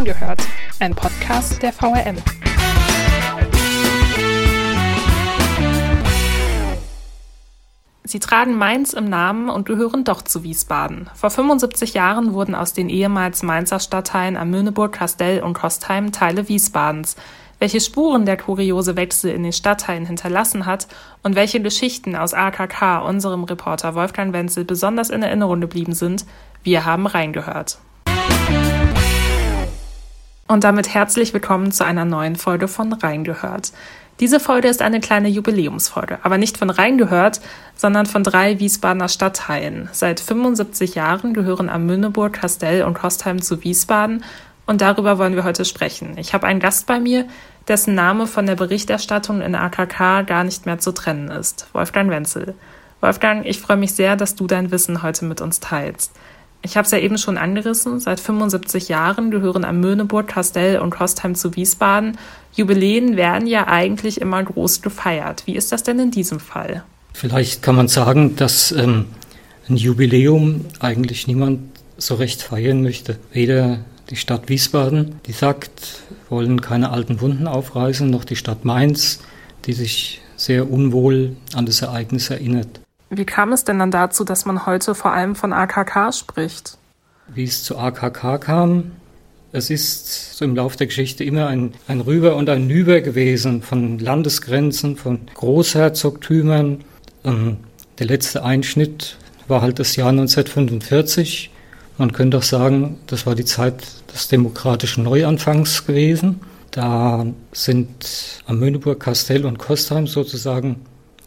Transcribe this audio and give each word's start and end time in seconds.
Reingehört, 0.00 0.40
ein 0.78 0.94
Podcast 0.94 1.62
der 1.62 1.74
VRM. 1.74 2.16
Sie 8.04 8.18
tragen 8.18 8.54
Mainz 8.54 8.94
im 8.94 9.10
Namen 9.10 9.50
und 9.50 9.66
gehören 9.66 10.04
doch 10.04 10.22
zu 10.22 10.42
Wiesbaden. 10.42 11.10
Vor 11.14 11.28
75 11.28 11.92
Jahren 11.92 12.32
wurden 12.32 12.54
aus 12.54 12.72
den 12.72 12.88
ehemals 12.88 13.42
Mainzer 13.42 13.78
Stadtteilen 13.78 14.38
Amöneburg, 14.38 14.92
Kastell 14.92 15.42
und 15.42 15.52
Kostheim 15.52 16.12
Teile 16.12 16.48
Wiesbadens. 16.48 17.16
Welche 17.58 17.82
Spuren 17.82 18.24
der 18.24 18.38
kuriose 18.38 18.96
Wechsel 18.96 19.32
in 19.32 19.42
den 19.42 19.52
Stadtteilen 19.52 20.06
hinterlassen 20.06 20.64
hat 20.64 20.88
und 21.22 21.34
welche 21.34 21.60
Geschichten 21.60 22.16
aus 22.16 22.32
AKK 22.32 23.06
unserem 23.06 23.44
Reporter 23.44 23.94
Wolfgang 23.94 24.32
Wenzel 24.32 24.64
besonders 24.64 25.10
in 25.10 25.22
Erinnerung 25.22 25.60
geblieben 25.60 25.92
sind, 25.92 26.24
wir 26.62 26.86
haben 26.86 27.06
reingehört. 27.06 27.80
Und 30.50 30.64
damit 30.64 30.92
herzlich 30.92 31.32
willkommen 31.32 31.70
zu 31.70 31.84
einer 31.84 32.04
neuen 32.04 32.34
Folge 32.34 32.66
von 32.66 32.92
Reingehört. 32.92 33.70
Diese 34.18 34.40
Folge 34.40 34.66
ist 34.66 34.82
eine 34.82 34.98
kleine 34.98 35.28
Jubiläumsfolge, 35.28 36.18
aber 36.24 36.38
nicht 36.38 36.58
von 36.58 36.70
Reingehört, 36.70 37.40
sondern 37.76 38.04
von 38.04 38.24
drei 38.24 38.58
Wiesbadener 38.58 39.08
Stadtteilen. 39.08 39.88
Seit 39.92 40.18
75 40.18 40.96
Jahren 40.96 41.34
gehören 41.34 41.68
Amünneburg, 41.68 42.32
Kastell 42.32 42.82
und 42.82 42.94
Kostheim 42.94 43.40
zu 43.40 43.62
Wiesbaden 43.62 44.24
und 44.66 44.80
darüber 44.80 45.18
wollen 45.18 45.36
wir 45.36 45.44
heute 45.44 45.64
sprechen. 45.64 46.18
Ich 46.18 46.34
habe 46.34 46.48
einen 46.48 46.58
Gast 46.58 46.88
bei 46.88 46.98
mir, 46.98 47.28
dessen 47.68 47.94
Name 47.94 48.26
von 48.26 48.46
der 48.46 48.56
Berichterstattung 48.56 49.42
in 49.42 49.54
AKK 49.54 50.22
gar 50.22 50.42
nicht 50.42 50.66
mehr 50.66 50.80
zu 50.80 50.90
trennen 50.90 51.28
ist, 51.28 51.68
Wolfgang 51.74 52.10
Wenzel. 52.10 52.56
Wolfgang, 53.00 53.46
ich 53.46 53.60
freue 53.60 53.76
mich 53.76 53.94
sehr, 53.94 54.16
dass 54.16 54.34
du 54.34 54.48
dein 54.48 54.72
Wissen 54.72 55.04
heute 55.04 55.26
mit 55.26 55.40
uns 55.40 55.60
teilst. 55.60 56.10
Ich 56.62 56.76
habe 56.76 56.84
es 56.84 56.90
ja 56.90 56.98
eben 56.98 57.16
schon 57.16 57.38
angerissen. 57.38 58.00
Seit 58.00 58.20
75 58.20 58.88
Jahren 58.88 59.30
gehören 59.30 59.64
Amöneburg, 59.64 60.28
Kastell 60.28 60.78
und 60.78 60.90
Kostheim 60.90 61.34
zu 61.34 61.56
Wiesbaden. 61.56 62.18
Jubiläen 62.54 63.16
werden 63.16 63.46
ja 63.46 63.66
eigentlich 63.66 64.20
immer 64.20 64.42
groß 64.42 64.82
gefeiert. 64.82 65.44
Wie 65.46 65.56
ist 65.56 65.72
das 65.72 65.82
denn 65.82 65.98
in 65.98 66.10
diesem 66.10 66.40
Fall? 66.40 66.84
Vielleicht 67.12 67.62
kann 67.62 67.76
man 67.76 67.88
sagen, 67.88 68.36
dass 68.36 68.72
ähm, 68.72 69.06
ein 69.68 69.76
Jubiläum 69.76 70.66
eigentlich 70.80 71.26
niemand 71.26 71.60
so 71.96 72.14
recht 72.14 72.42
feiern 72.42 72.82
möchte. 72.82 73.18
Weder 73.32 73.80
die 74.10 74.16
Stadt 74.16 74.48
Wiesbaden, 74.48 75.16
die 75.26 75.32
sagt, 75.32 76.02
wollen 76.28 76.60
keine 76.60 76.90
alten 76.90 77.20
Wunden 77.20 77.46
aufreißen, 77.46 78.10
noch 78.10 78.24
die 78.24 78.36
Stadt 78.36 78.64
Mainz, 78.64 79.20
die 79.66 79.72
sich 79.72 80.20
sehr 80.36 80.70
unwohl 80.70 81.36
an 81.54 81.66
das 81.66 81.82
Ereignis 81.82 82.30
erinnert. 82.30 82.80
Wie 83.10 83.24
kam 83.24 83.52
es 83.52 83.64
denn 83.64 83.80
dann 83.80 83.90
dazu, 83.90 84.22
dass 84.22 84.44
man 84.44 84.66
heute 84.66 84.94
vor 84.94 85.12
allem 85.12 85.34
von 85.34 85.52
AKK 85.52 86.12
spricht? 86.12 86.78
Wie 87.26 87.44
es 87.44 87.64
zu 87.64 87.76
AKK 87.76 88.38
kam, 88.38 88.92
es 89.52 89.68
ist 89.68 90.36
so 90.36 90.44
im 90.44 90.54
Laufe 90.54 90.76
der 90.76 90.86
Geschichte 90.86 91.24
immer 91.24 91.48
ein, 91.48 91.74
ein 91.88 92.00
Rüber 92.00 92.36
und 92.36 92.48
ein 92.48 92.68
Nüber 92.68 93.00
gewesen 93.00 93.62
von 93.62 93.98
Landesgrenzen, 93.98 94.96
von 94.96 95.22
Großherzogtümern. 95.34 96.84
Ähm, 97.24 97.56
der 97.98 98.06
letzte 98.06 98.44
Einschnitt 98.44 99.16
war 99.48 99.60
halt 99.60 99.80
das 99.80 99.96
Jahr 99.96 100.10
1945. 100.10 101.50
Man 101.98 102.12
könnte 102.12 102.38
auch 102.38 102.44
sagen, 102.44 103.00
das 103.08 103.26
war 103.26 103.34
die 103.34 103.44
Zeit 103.44 103.82
des 104.14 104.28
demokratischen 104.28 105.02
Neuanfangs 105.02 105.84
gewesen. 105.84 106.40
Da 106.70 107.26
sind 107.50 108.42
am 108.46 108.60
Möhneburg, 108.60 109.00
Kastell 109.00 109.44
und 109.44 109.58
Kostheim 109.58 110.06
sozusagen 110.06 110.76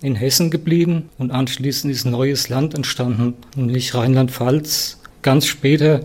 in 0.03 0.15
Hessen 0.15 0.51
geblieben 0.51 1.09
und 1.17 1.31
anschließend 1.31 1.91
ist 1.91 2.05
ein 2.05 2.11
neues 2.11 2.49
Land 2.49 2.75
entstanden, 2.75 3.35
nämlich 3.55 3.95
Rheinland-Pfalz. 3.95 4.99
Ganz 5.21 5.45
später 5.45 6.01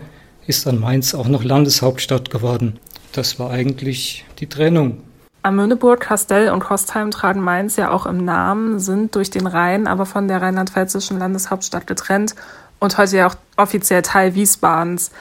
ist 0.47 0.65
dann 0.65 0.79
Mainz 0.79 1.13
auch 1.13 1.27
noch 1.27 1.43
Landeshauptstadt 1.43 2.29
geworden. 2.29 2.79
Das 3.11 3.39
war 3.39 3.51
eigentlich 3.51 4.25
die 4.39 4.47
Trennung. 4.47 5.01
Amöneburg, 5.43 5.99
Kastell 5.99 6.49
und 6.49 6.61
Kostheim 6.61 7.11
tragen 7.11 7.41
Mainz 7.41 7.75
ja 7.75 7.91
auch 7.91 8.05
im 8.05 8.23
Namen, 8.23 8.79
sind 8.79 9.15
durch 9.15 9.31
den 9.31 9.47
Rhein 9.47 9.85
aber 9.85 10.05
von 10.05 10.29
der 10.29 10.41
rheinland-pfälzischen 10.41 11.19
Landeshauptstadt 11.19 11.85
getrennt 11.85 12.35
und 12.79 12.97
heute 12.97 13.17
ja 13.17 13.27
auch 13.27 13.35
offiziell 13.57 14.01
Teil 14.01 14.33
Wiesbadens. 14.33 15.11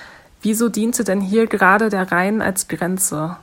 Wieso 0.41 0.69
diente 0.69 1.03
denn 1.03 1.21
hier 1.21 1.49
gerade 1.49 1.89
der 1.89 2.13
Rhein 2.13 2.41
als 2.41 2.69
Grenze? 2.69 3.37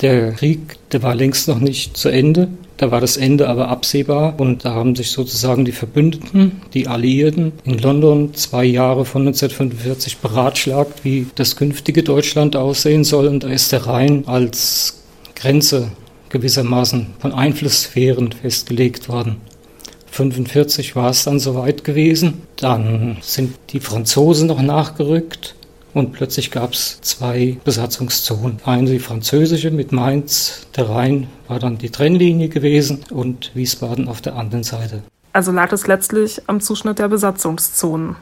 Der 0.00 0.32
Krieg, 0.32 0.90
der 0.90 1.04
war 1.04 1.14
längst 1.14 1.46
noch 1.46 1.60
nicht 1.60 1.96
zu 1.96 2.08
Ende. 2.08 2.48
Da 2.76 2.90
war 2.90 3.00
das 3.00 3.16
Ende 3.16 3.48
aber 3.48 3.68
absehbar 3.68 4.38
und 4.38 4.64
da 4.64 4.74
haben 4.74 4.94
sich 4.94 5.10
sozusagen 5.10 5.64
die 5.64 5.72
Verbündeten, 5.72 6.60
die 6.74 6.88
Alliierten 6.88 7.52
in 7.64 7.78
London 7.78 8.34
zwei 8.34 8.64
Jahre 8.64 9.06
von 9.06 9.22
1945 9.22 10.18
beratschlagt, 10.18 11.04
wie 11.04 11.26
das 11.36 11.56
künftige 11.56 12.02
Deutschland 12.02 12.54
aussehen 12.54 13.04
soll. 13.04 13.28
Und 13.28 13.44
da 13.44 13.48
ist 13.48 13.72
der 13.72 13.86
Rhein 13.86 14.24
als 14.26 15.02
Grenze 15.34 15.92
gewissermaßen 16.28 17.14
von 17.18 17.32
Einflusssphären 17.32 18.32
festgelegt 18.32 19.08
worden. 19.08 19.36
1945 20.18 20.96
war 20.96 21.10
es 21.10 21.24
dann 21.24 21.38
soweit 21.38 21.82
gewesen. 21.82 22.42
Dann 22.56 23.18
sind 23.20 23.54
die 23.70 23.80
Franzosen 23.80 24.48
noch 24.48 24.60
nachgerückt 24.60 25.54
und 25.96 26.12
plötzlich 26.12 26.50
gab 26.50 26.74
es 26.74 27.00
zwei 27.00 27.56
Besatzungszonen. 27.64 28.58
Eine 28.66 28.90
die 28.90 28.98
französische 28.98 29.70
mit 29.70 29.92
Mainz, 29.92 30.66
der 30.76 30.90
Rhein 30.90 31.26
war 31.48 31.58
dann 31.58 31.78
die 31.78 31.88
Trennlinie 31.88 32.50
gewesen 32.50 33.02
und 33.10 33.50
Wiesbaden 33.54 34.06
auf 34.06 34.20
der 34.20 34.36
anderen 34.36 34.62
Seite. 34.62 35.02
Also 35.32 35.52
lag 35.52 35.72
es 35.72 35.86
letztlich 35.86 36.42
am 36.48 36.60
Zuschnitt 36.60 36.98
der 36.98 37.08
Besatzungszonen. 37.08 38.16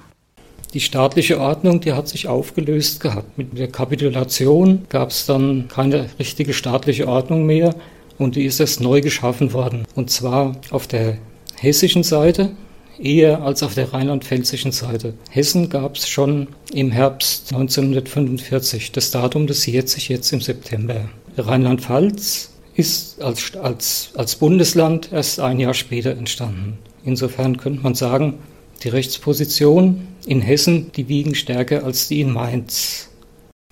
Die 0.73 0.79
staatliche 0.79 1.41
Ordnung, 1.41 1.81
die 1.81 1.95
hat 1.95 2.07
sich 2.07 2.29
aufgelöst 2.29 3.01
gehabt. 3.01 3.37
Mit 3.37 3.59
der 3.59 3.67
Kapitulation 3.67 4.85
gab 4.89 5.11
es 5.11 5.27
dann 5.27 5.67
keine 5.67 6.07
richtige 6.21 6.53
staatliche 6.53 7.09
Ordnung 7.09 7.45
mehr 7.45 7.75
und 8.19 8.37
die 8.37 8.45
ist 8.45 8.61
erst 8.61 8.83
neu 8.83 9.01
geschaffen 9.01 9.53
worden. 9.53 9.85
Und 9.97 10.13
zwar 10.13 10.53
auf 10.71 10.87
der 10.87 11.19
hessischen 11.57 12.05
Seite 12.05 12.53
eher 12.99 13.43
als 13.43 13.63
auf 13.63 13.75
der 13.75 13.93
rheinland-pfälzischen 13.93 14.73
Seite. 14.73 15.15
Hessen 15.31 15.69
gab 15.69 15.97
es 15.97 16.09
schon 16.09 16.49
im 16.73 16.91
Herbst 16.91 17.53
1945. 17.53 18.93
Das 18.93 19.11
Datum, 19.11 19.47
jährt 19.47 19.89
sich 19.89 20.09
jetzt 20.09 20.33
im 20.33 20.41
September. 20.41 21.09
Rheinland-Pfalz 21.37 22.51
ist 22.75 23.23
als, 23.23 23.57
als, 23.57 24.11
als 24.15 24.37
Bundesland 24.37 25.13
erst 25.13 25.41
ein 25.41 25.61
Jahr 25.61 25.75
später 25.75 26.11
entstanden. 26.11 26.79
Insofern 27.05 27.57
könnte 27.57 27.83
man 27.83 27.95
sagen, 27.95 28.39
die 28.83 28.89
Rechtsposition 28.89 30.09
in 30.27 30.41
Hessen, 30.41 30.91
die 30.93 31.09
wiegen 31.09 31.35
stärker 31.35 31.85
als 31.85 32.09
die 32.09 32.21
in 32.21 32.33
Mainz. 32.33 33.09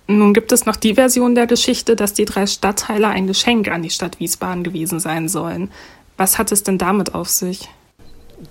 Nun 0.07 0.33
gibt 0.33 0.51
es 0.51 0.65
noch 0.65 0.75
die 0.75 0.95
Version 0.95 1.33
der 1.35 1.47
Geschichte, 1.47 1.95
dass 1.95 2.13
die 2.13 2.25
drei 2.25 2.45
Stadtteile 2.45 3.07
ein 3.07 3.27
Geschenk 3.27 3.69
an 3.69 3.83
die 3.83 3.89
Stadt 3.89 4.19
Wiesbaden 4.19 4.63
gewesen 4.63 4.99
sein 4.99 5.29
sollen. 5.29 5.71
Was 6.17 6.37
hat 6.37 6.51
es 6.51 6.63
denn 6.63 6.77
damit 6.77 7.15
auf 7.15 7.29
sich? 7.29 7.69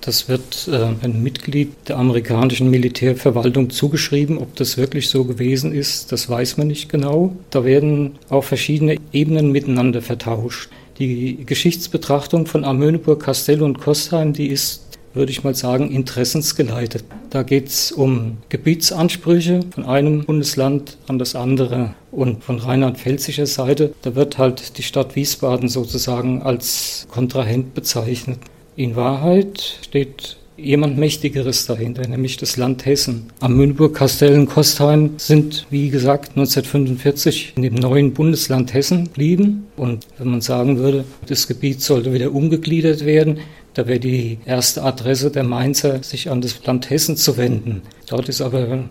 Das 0.00 0.28
wird 0.28 0.68
äh, 0.70 0.94
ein 1.04 1.22
Mitglied 1.22 1.72
der 1.88 1.98
amerikanischen 1.98 2.70
Militärverwaltung 2.70 3.70
zugeschrieben. 3.70 4.38
Ob 4.38 4.56
das 4.56 4.76
wirklich 4.76 5.08
so 5.08 5.24
gewesen 5.24 5.72
ist, 5.72 6.12
das 6.12 6.28
weiß 6.28 6.56
man 6.56 6.68
nicht 6.68 6.88
genau. 6.88 7.36
Da 7.50 7.64
werden 7.64 8.18
auch 8.28 8.44
verschiedene 8.44 8.96
Ebenen 9.12 9.52
miteinander 9.52 10.02
vertauscht. 10.02 10.70
Die 10.98 11.44
Geschichtsbetrachtung 11.46 12.46
von 12.46 12.64
Amöneburg, 12.64 13.22
Kastell 13.22 13.62
und 13.62 13.80
Kostheim, 13.80 14.32
die 14.32 14.48
ist, 14.48 14.82
würde 15.14 15.32
ich 15.32 15.42
mal 15.42 15.54
sagen, 15.54 15.90
interessensgeleitet. 15.90 17.04
Da 17.30 17.42
geht 17.42 17.68
es 17.68 17.92
um 17.92 18.38
Gebietsansprüche 18.50 19.60
von 19.74 19.84
einem 19.84 20.24
Bundesland 20.24 20.98
an 21.08 21.18
das 21.18 21.34
andere. 21.34 21.94
Und 22.10 22.44
von 22.44 22.58
rheinland-pfälzischer 22.58 23.46
Seite, 23.46 23.94
da 24.02 24.14
wird 24.14 24.36
halt 24.36 24.76
die 24.76 24.82
Stadt 24.82 25.16
Wiesbaden 25.16 25.68
sozusagen 25.68 26.42
als 26.42 27.06
Kontrahent 27.10 27.74
bezeichnet. 27.74 28.38
In 28.74 28.96
Wahrheit 28.96 29.80
steht 29.82 30.38
jemand 30.56 30.96
Mächtigeres 30.96 31.66
dahinter, 31.66 32.08
nämlich 32.08 32.38
das 32.38 32.56
Land 32.56 32.86
Hessen. 32.86 33.26
Am 33.40 33.54
Münburg, 33.54 33.94
Kastell 33.94 34.38
und 34.38 34.46
Kostheim 34.46 35.14
sind, 35.18 35.66
wie 35.68 35.90
gesagt, 35.90 36.30
1945 36.30 37.52
in 37.56 37.62
dem 37.62 37.74
neuen 37.74 38.14
Bundesland 38.14 38.72
Hessen 38.72 39.04
geblieben. 39.04 39.66
Und 39.76 40.06
wenn 40.16 40.30
man 40.30 40.40
sagen 40.40 40.78
würde, 40.78 41.04
das 41.26 41.48
Gebiet 41.48 41.82
sollte 41.82 42.14
wieder 42.14 42.32
umgegliedert 42.32 43.04
werden, 43.04 43.40
da 43.74 43.86
wäre 43.86 44.00
die 44.00 44.38
erste 44.46 44.82
Adresse 44.82 45.30
der 45.30 45.44
Mainzer, 45.44 46.02
sich 46.02 46.30
an 46.30 46.40
das 46.40 46.64
Land 46.64 46.88
Hessen 46.88 47.16
zu 47.16 47.36
wenden. 47.36 47.82
Dort 48.06 48.28
ist 48.28 48.40
aber 48.40 48.84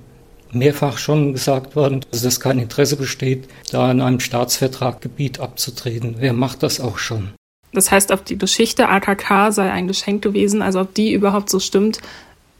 mehrfach 0.51 0.97
schon 0.97 1.33
gesagt 1.33 1.75
worden, 1.75 2.01
dass 2.11 2.21
das 2.21 2.39
kein 2.39 2.59
Interesse 2.59 2.97
besteht, 2.97 3.47
da 3.71 3.89
in 3.91 4.01
einem 4.01 4.19
Staatsvertrag 4.19 5.01
Gebiet 5.01 5.39
abzutreten. 5.39 6.15
Wer 6.19 6.33
macht 6.33 6.61
das 6.61 6.79
auch 6.79 6.97
schon? 6.97 7.29
Das 7.73 7.91
heißt, 7.91 8.11
ob 8.11 8.25
die 8.25 8.37
Geschichte 8.37 8.89
AKK 8.89 9.51
sei 9.51 9.71
ein 9.71 9.87
Geschenk 9.87 10.21
gewesen, 10.21 10.61
also 10.61 10.81
ob 10.81 10.93
die 10.93 11.13
überhaupt 11.13 11.49
so 11.49 11.59
stimmt, 11.59 11.99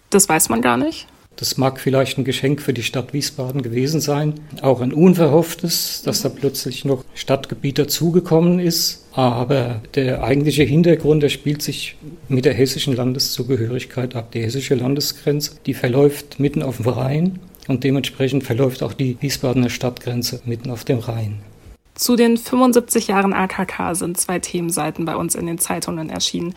das 0.10 0.30
weiß 0.30 0.50
man 0.50 0.62
gar 0.62 0.78
nicht. 0.78 1.08
Das 1.38 1.58
mag 1.58 1.80
vielleicht 1.80 2.18
ein 2.18 2.24
Geschenk 2.24 2.62
für 2.62 2.74
die 2.74 2.84
Stadt 2.84 3.14
Wiesbaden 3.14 3.64
gewesen 3.64 4.00
sein, 4.00 4.36
auch 4.62 4.80
ein 4.80 4.94
unverhofftes, 4.94 6.04
dass 6.04 6.22
da 6.22 6.30
plötzlich 6.30 6.86
noch 6.86 7.04
Stadtgebiet 7.16 7.80
dazugekommen 7.80 8.60
ist. 8.60 9.08
Aber 9.14 9.82
der 9.96 10.24
eigentliche 10.24 10.64
Hintergrund, 10.64 11.24
der 11.24 11.30
spielt 11.30 11.64
sich 11.64 11.96
mit 12.28 12.46
der 12.46 12.54
hessischen 12.54 12.96
Landeszugehörigkeit 12.96 14.16
ab. 14.16 14.32
Die 14.34 14.44
hessische 14.44 14.76
Landesgrenze, 14.76 15.54
die 15.66 15.74
verläuft 15.74 16.40
mitten 16.40 16.62
auf 16.62 16.78
dem 16.78 16.90
Rhein 16.90 17.40
und 17.68 17.84
dementsprechend 17.84 18.44
verläuft 18.44 18.84
auch 18.84 18.94
die 18.94 19.18
Wiesbadener 19.20 19.70
Stadtgrenze 19.70 20.42
mitten 20.46 20.70
auf 20.70 20.84
dem 20.84 21.00
Rhein. 21.00 21.40
Zu 22.02 22.16
den 22.16 22.36
75 22.36 23.10
Jahren 23.10 23.32
AKK 23.32 23.94
sind 23.94 24.18
zwei 24.18 24.40
Themenseiten 24.40 25.06
bei 25.06 25.16
uns 25.16 25.36
in 25.36 25.46
den 25.46 25.60
Zeitungen 25.60 26.10
erschienen. 26.10 26.56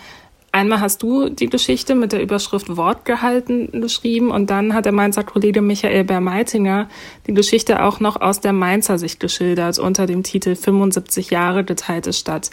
Einmal 0.52 0.81
hast 0.81 1.02
du 1.02 1.29
die 1.29 1.50
Geschichte 1.50 1.94
mit 1.94 2.12
der 2.12 2.23
Überschrift 2.23 2.79
Wort 2.79 3.05
gehalten 3.05 3.69
geschrieben 3.70 4.31
und 4.31 4.49
dann 4.49 4.73
hat 4.73 4.87
der 4.87 4.93
Mainzer 4.93 5.23
Kollege 5.23 5.61
Michael 5.61 6.05
Bermeitinger 6.05 6.88
die 7.26 7.35
Geschichte 7.35 7.82
auch 7.82 8.00
noch 8.00 8.23
aus 8.23 8.41
der 8.41 8.55
Mainzer 8.55 8.96
Sicht 8.96 9.20
geschildert 9.20 9.79
unter 9.79 10.06
dem 10.06 10.23
Titel 10.23 10.56
75 10.56 11.29
Jahre 11.29 11.62
geteilte 11.62 12.14
Stadt. 12.14 12.49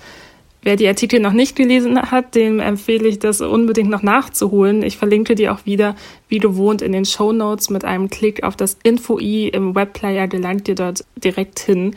Wer 0.61 0.75
die 0.75 0.88
Artikel 0.89 1.21
noch 1.21 1.31
nicht 1.31 1.55
gelesen 1.55 2.11
hat, 2.11 2.35
dem 2.35 2.59
empfehle 2.59 3.07
ich 3.07 3.19
das 3.19 3.39
unbedingt 3.39 3.89
noch 3.89 4.03
nachzuholen. 4.03 4.83
Ich 4.83 4.97
verlinke 4.97 5.35
dir 5.35 5.53
auch 5.53 5.65
wieder, 5.65 5.95
wie 6.27 6.39
gewohnt, 6.39 6.81
in 6.81 6.91
den 6.91 7.05
Show 7.05 7.31
Notes 7.31 7.69
mit 7.69 7.85
einem 7.85 8.09
Klick 8.09 8.43
auf 8.43 8.57
das 8.57 8.77
Info-i 8.83 9.47
im 9.47 9.75
Webplayer 9.75 10.27
gelangt 10.27 10.67
ihr 10.67 10.75
dort 10.75 11.05
direkt 11.15 11.59
hin. 11.59 11.95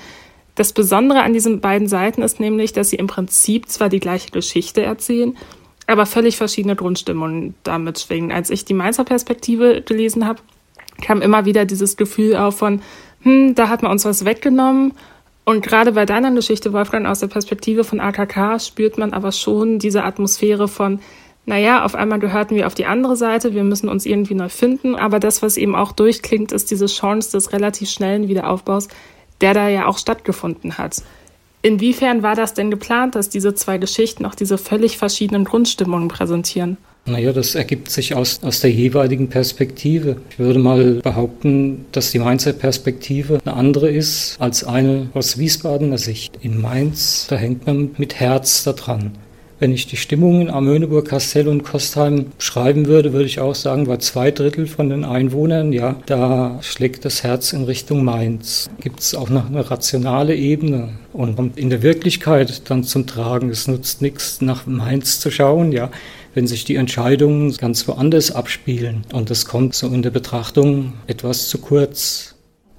Das 0.54 0.72
Besondere 0.72 1.22
an 1.22 1.32
diesen 1.32 1.60
beiden 1.60 1.88
Seiten 1.88 2.22
ist 2.22 2.40
nämlich, 2.40 2.72
dass 2.72 2.90
sie 2.90 2.96
im 2.96 3.06
Prinzip 3.06 3.68
zwar 3.68 3.88
die 3.88 4.00
gleiche 4.00 4.30
Geschichte 4.30 4.82
erzählen, 4.82 5.36
aber 5.86 6.06
völlig 6.06 6.36
verschiedene 6.36 6.76
Grundstimmungen 6.76 7.54
damit 7.62 7.98
schwingen. 7.98 8.32
Als 8.32 8.50
ich 8.50 8.64
die 8.64 8.74
Mainzer 8.74 9.04
Perspektive 9.04 9.82
gelesen 9.82 10.26
habe, 10.26 10.40
kam 11.02 11.22
immer 11.22 11.44
wieder 11.44 11.64
dieses 11.64 11.96
Gefühl 11.96 12.36
auf 12.36 12.56
von, 12.56 12.82
hm, 13.22 13.54
da 13.54 13.68
hat 13.68 13.82
man 13.82 13.90
uns 13.90 14.04
was 14.04 14.24
weggenommen 14.24 14.92
und 15.44 15.62
gerade 15.62 15.92
bei 15.92 16.06
deiner 16.06 16.30
Geschichte, 16.32 16.72
Wolfgang, 16.72 17.06
aus 17.06 17.20
der 17.20 17.26
Perspektive 17.26 17.84
von 17.84 18.00
AKK 18.00 18.58
spürt 18.60 18.96
man 18.96 19.12
aber 19.12 19.30
schon 19.30 19.78
diese 19.78 20.02
Atmosphäre 20.02 20.68
von, 20.68 21.00
naja, 21.44 21.84
auf 21.84 21.94
einmal 21.94 22.18
gehörten 22.18 22.56
wir 22.56 22.66
auf 22.66 22.74
die 22.74 22.86
andere 22.86 23.16
Seite, 23.16 23.52
wir 23.52 23.64
müssen 23.64 23.90
uns 23.90 24.06
irgendwie 24.06 24.34
neu 24.34 24.48
finden, 24.48 24.94
aber 24.94 25.20
das, 25.20 25.42
was 25.42 25.58
eben 25.58 25.74
auch 25.74 25.92
durchklingt, 25.92 26.52
ist 26.52 26.70
diese 26.70 26.86
Chance 26.86 27.32
des 27.32 27.52
relativ 27.52 27.90
schnellen 27.90 28.28
Wiederaufbaus, 28.28 28.88
der 29.44 29.52
da 29.52 29.68
ja 29.68 29.84
auch 29.84 29.98
stattgefunden 29.98 30.78
hat. 30.78 31.02
Inwiefern 31.60 32.22
war 32.22 32.34
das 32.34 32.54
denn 32.54 32.70
geplant, 32.70 33.14
dass 33.14 33.28
diese 33.28 33.54
zwei 33.54 33.76
Geschichten 33.76 34.24
auch 34.24 34.34
diese 34.34 34.56
völlig 34.56 34.96
verschiedenen 34.96 35.44
Grundstimmungen 35.44 36.08
präsentieren? 36.08 36.78
Naja, 37.04 37.34
das 37.34 37.54
ergibt 37.54 37.90
sich 37.90 38.14
aus, 38.14 38.42
aus 38.42 38.60
der 38.60 38.70
jeweiligen 38.70 39.28
Perspektive. 39.28 40.16
Ich 40.30 40.38
würde 40.38 40.58
mal 40.58 40.94
behaupten, 41.02 41.84
dass 41.92 42.10
die 42.10 42.20
Mainzer 42.20 42.54
Perspektive 42.54 43.38
eine 43.44 43.54
andere 43.54 43.90
ist 43.90 44.36
als 44.40 44.64
eine 44.64 45.10
aus 45.12 45.36
Wiesbadener 45.36 45.98
Sicht. 45.98 46.38
In 46.40 46.62
Mainz, 46.62 47.26
da 47.28 47.36
hängt 47.36 47.66
man 47.66 47.90
mit 47.98 48.14
Herz 48.14 48.64
daran. 48.64 49.12
Wenn 49.60 49.72
ich 49.72 49.86
die 49.86 49.96
Stimmung 49.96 50.40
in 50.40 50.50
Amöneburg, 50.50 51.08
Kastell 51.08 51.48
und 51.48 51.62
Kostheim 51.62 52.26
schreiben 52.38 52.86
würde, 52.86 53.12
würde 53.12 53.26
ich 53.26 53.40
auch 53.40 53.54
sagen, 53.54 53.86
bei 53.86 53.98
zwei 53.98 54.30
Drittel 54.30 54.66
von 54.66 54.88
den 54.88 55.04
Einwohnern, 55.04 55.72
ja, 55.72 55.96
da 56.06 56.58
schlägt 56.60 57.04
das 57.04 57.22
Herz 57.22 57.52
in 57.52 57.64
Richtung 57.64 58.04
Mainz. 58.04 58.68
Gibt 58.80 59.00
es 59.00 59.14
auch 59.14 59.30
noch 59.30 59.46
eine 59.46 59.70
rationale 59.70 60.34
Ebene 60.34 60.90
und 61.12 61.36
kommt 61.36 61.58
in 61.58 61.70
der 61.70 61.82
Wirklichkeit 61.82 62.68
dann 62.68 62.84
zum 62.84 63.06
Tragen. 63.06 63.50
Es 63.50 63.68
nutzt 63.68 64.02
nichts, 64.02 64.40
nach 64.40 64.66
Mainz 64.66 65.20
zu 65.20 65.30
schauen, 65.30 65.72
ja 65.72 65.90
wenn 66.34 66.46
sich 66.46 66.64
die 66.64 66.74
Entscheidungen 66.76 67.56
ganz 67.56 67.86
woanders 67.88 68.32
abspielen. 68.32 69.04
Und 69.12 69.30
das 69.30 69.46
kommt 69.46 69.74
so 69.74 69.86
in 69.86 70.02
der 70.02 70.10
Betrachtung 70.10 70.94
etwas 71.06 71.48
zu 71.48 71.58
kurz. 71.58 72.34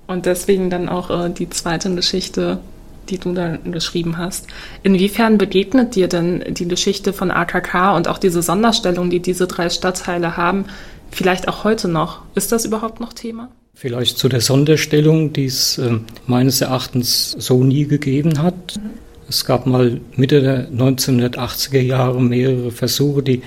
Und 0.08 0.26
deswegen 0.26 0.70
dann 0.70 0.88
auch 0.88 1.10
äh, 1.10 1.30
die 1.30 1.50
zweite 1.50 1.94
Geschichte, 1.96 2.60
die 3.10 3.18
du 3.18 3.34
da 3.34 3.58
geschrieben 3.58 4.18
hast. 4.18 4.48
Inwiefern 4.84 5.38
begegnet 5.38 5.96
dir 5.96 6.08
denn 6.08 6.44
die 6.48 6.68
Geschichte 6.68 7.14
von 7.14 7.32
AKK 7.32 7.96
und 7.96 8.08
auch 8.08 8.18
diese 8.18 8.42
Sonderstellung, 8.42 9.10
die 9.10 9.20
diese 9.20 9.48
drei 9.48 9.70
Stadtteile 9.70 10.38
haben, 10.38 10.66
vielleicht 11.12 11.48
auch 11.48 11.64
heute 11.64 11.88
noch? 11.88 12.22
Ist 12.36 12.52
das 12.52 12.66
überhaupt 12.66 13.00
noch 13.00 13.14
Thema? 13.14 13.50
Vielleicht 13.74 14.18
zu 14.18 14.30
der 14.30 14.42
Sonderstellung, 14.42 15.34
die 15.34 15.46
es 15.46 15.78
äh, 15.78 16.00
meines 16.28 16.62
Erachtens 16.62 17.36
so 17.38 17.64
nie 17.64 17.86
gegeben 17.86 18.42
hat. 18.42 18.78
Mhm. 18.78 19.06
Es 19.28 19.44
gab 19.46 19.66
mal 19.66 20.00
Mitte 20.16 20.42
der 20.42 20.70
1980er 20.70 21.82
Jahre 21.82 22.22
mehrere 22.22 22.72
Versuche, 22.72 23.24
die, 23.24 23.42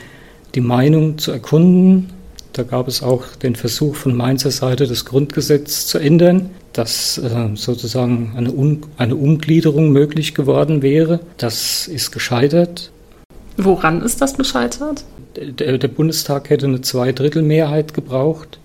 die 0.55 0.60
Meinung 0.60 1.19
zu 1.19 1.31
erkunden. 1.31 2.10
Da 2.52 2.64
gab 2.64 2.88
es 2.88 3.02
auch 3.02 3.25
den 3.37 3.55
Versuch 3.55 3.94
von 3.94 4.16
Mainzer 4.16 4.50
Seite, 4.50 4.87
das 4.87 5.05
Grundgesetz 5.05 5.87
zu 5.87 5.99
ändern, 5.99 6.50
dass 6.79 7.19
äh, 7.19 7.49
sozusagen 7.55 8.35
eine, 8.37 8.53
Un 8.53 8.83
eine 8.99 9.17
Umgliederung 9.17 9.91
möglich 9.91 10.35
geworden 10.35 10.81
wäre. 10.81 11.19
Das 11.37 11.89
ist 11.89 12.13
gescheitert. 12.13 12.93
Woran 13.57 14.01
ist 14.01 14.21
das 14.21 14.37
gescheitert? 14.37 15.05
Der, 15.37 15.77
der 15.77 15.89
Bundestag 15.89 16.51
hätte 16.51 16.67
eine 16.67 16.81
Zweidrittelmehrheit 16.81 17.95
gebraucht 17.95 18.61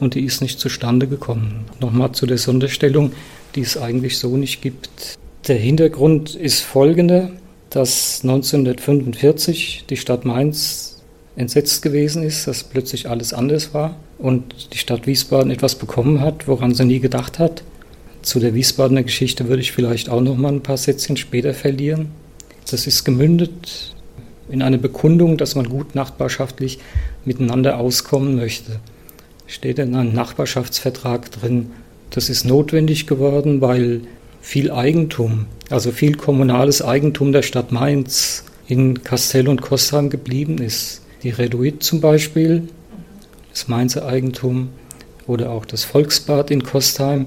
und 0.00 0.14
die 0.14 0.24
ist 0.24 0.40
nicht 0.40 0.58
zustande 0.58 1.06
gekommen. 1.06 1.66
Nochmal 1.78 2.12
zu 2.12 2.24
der 2.24 2.38
Sonderstellung, 2.38 3.12
die 3.54 3.60
es 3.60 3.76
eigentlich 3.76 4.16
so 4.16 4.38
nicht 4.38 4.62
gibt. 4.62 5.18
Der 5.46 5.56
Hintergrund 5.56 6.34
ist 6.34 6.62
folgender, 6.62 7.30
dass 7.68 8.20
1945 8.22 9.84
die 9.90 9.96
Stadt 9.98 10.24
Mainz 10.24 11.02
entsetzt 11.36 11.82
gewesen 11.82 12.22
ist, 12.22 12.46
dass 12.46 12.64
plötzlich 12.64 13.10
alles 13.10 13.34
anders 13.34 13.74
war 13.74 13.96
und 14.18 14.72
die 14.72 14.78
Stadt 14.78 15.06
Wiesbaden 15.06 15.50
etwas 15.50 15.76
bekommen 15.76 16.20
hat, 16.20 16.48
woran 16.48 16.74
sie 16.74 16.84
nie 16.84 17.00
gedacht 17.00 17.38
hat. 17.38 17.62
Zu 18.22 18.40
der 18.40 18.54
Wiesbadener 18.54 19.04
Geschichte 19.04 19.48
würde 19.48 19.62
ich 19.62 19.72
vielleicht 19.72 20.08
auch 20.08 20.20
noch 20.20 20.36
mal 20.36 20.52
ein 20.52 20.62
paar 20.62 20.76
Sätzchen 20.76 21.16
später 21.16 21.54
verlieren. 21.54 22.08
Das 22.70 22.86
ist 22.86 23.04
gemündet 23.04 23.94
in 24.50 24.62
eine 24.62 24.78
Bekundung, 24.78 25.36
dass 25.36 25.54
man 25.54 25.68
gut 25.68 25.94
nachbarschaftlich 25.94 26.78
miteinander 27.24 27.78
auskommen 27.78 28.36
möchte. 28.36 28.80
Steht 29.46 29.78
in 29.78 29.94
einem 29.94 30.12
Nachbarschaftsvertrag 30.12 31.30
drin. 31.30 31.70
Das 32.10 32.28
ist 32.28 32.44
notwendig 32.44 33.06
geworden, 33.06 33.60
weil 33.60 34.02
viel 34.40 34.70
Eigentum, 34.70 35.46
also 35.70 35.92
viel 35.92 36.14
kommunales 36.14 36.82
Eigentum 36.82 37.32
der 37.32 37.42
Stadt 37.42 37.72
Mainz 37.72 38.44
in 38.66 39.02
Kastell 39.02 39.48
und 39.48 39.62
Kostheim 39.62 40.10
geblieben 40.10 40.58
ist. 40.58 41.02
Die 41.22 41.30
Reduit 41.30 41.82
zum 41.82 42.00
Beispiel, 42.00 42.68
das 43.58 43.66
Mainzer 43.66 44.06
Eigentum 44.06 44.68
oder 45.26 45.50
auch 45.50 45.66
das 45.66 45.82
Volksbad 45.82 46.52
in 46.52 46.62
Kostheim, 46.62 47.26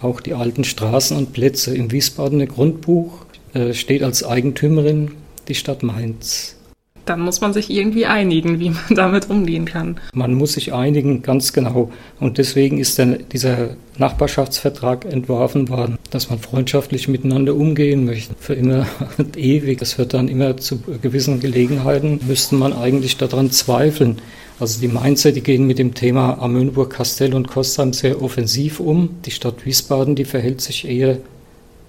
auch 0.00 0.20
die 0.20 0.34
alten 0.34 0.62
Straßen 0.62 1.16
und 1.16 1.32
Plätze 1.32 1.74
im 1.74 1.90
Wiesbadener 1.90 2.46
Grundbuch 2.46 3.26
äh, 3.54 3.74
steht 3.74 4.04
als 4.04 4.22
Eigentümerin 4.22 5.10
die 5.48 5.56
Stadt 5.56 5.82
Mainz 5.82 6.56
dann 7.04 7.20
muss 7.20 7.40
man 7.40 7.52
sich 7.52 7.70
irgendwie 7.70 8.06
einigen, 8.06 8.60
wie 8.60 8.70
man 8.70 8.82
damit 8.90 9.30
umgehen 9.30 9.64
kann. 9.64 9.96
Man 10.14 10.34
muss 10.34 10.54
sich 10.54 10.72
einigen, 10.72 11.22
ganz 11.22 11.52
genau. 11.52 11.90
Und 12.20 12.38
deswegen 12.38 12.78
ist 12.78 12.98
dann 12.98 13.18
dieser 13.32 13.70
Nachbarschaftsvertrag 13.98 15.04
entworfen 15.04 15.68
worden, 15.68 15.98
dass 16.10 16.30
man 16.30 16.38
freundschaftlich 16.38 17.08
miteinander 17.08 17.54
umgehen 17.54 18.04
möchte, 18.04 18.34
für 18.38 18.54
immer 18.54 18.86
und 19.18 19.36
ewig. 19.36 19.78
Das 19.78 19.98
wird 19.98 20.14
dann 20.14 20.28
immer 20.28 20.56
zu 20.56 20.80
gewissen 20.80 21.40
Gelegenheiten, 21.40 22.20
müsste 22.26 22.54
man 22.54 22.72
eigentlich 22.72 23.16
daran 23.16 23.50
zweifeln. 23.50 24.20
Also 24.62 24.80
die 24.80 24.86
Mainzer, 24.86 25.32
die 25.32 25.40
gehen 25.40 25.66
mit 25.66 25.80
dem 25.80 25.92
Thema 25.92 26.40
Amönburg, 26.40 26.90
Kastell 26.90 27.34
und 27.34 27.48
Kostheim 27.48 27.92
sehr 27.92 28.22
offensiv 28.22 28.78
um. 28.78 29.16
Die 29.24 29.32
Stadt 29.32 29.66
Wiesbaden, 29.66 30.14
die 30.14 30.24
verhält 30.24 30.60
sich 30.60 30.88
eher 30.88 31.18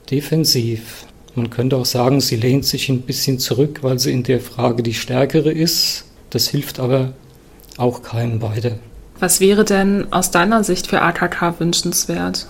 defensiv. 0.10 1.06
Man 1.36 1.52
könnte 1.52 1.78
auch 1.78 1.86
sagen, 1.86 2.20
sie 2.20 2.36
lehnt 2.36 2.66
sich 2.66 2.90
ein 2.90 3.02
bisschen 3.02 3.38
zurück, 3.38 3.84
weil 3.84 4.00
sie 4.00 4.12
in 4.12 4.24
der 4.24 4.40
Frage 4.40 4.82
die 4.82 4.96
stärkere 4.96 5.52
ist. 5.52 6.06
Das 6.32 6.48
hilft 6.48 6.80
aber 6.80 7.14
auch 7.78 8.02
keinem 8.02 8.42
weiter. 8.42 8.80
Was 9.20 9.40
wäre 9.40 9.66
denn 9.66 10.12
aus 10.12 10.32
deiner 10.32 10.64
Sicht 10.64 10.88
für 10.88 11.04
AKK 11.04 11.60
wünschenswert? 11.60 12.48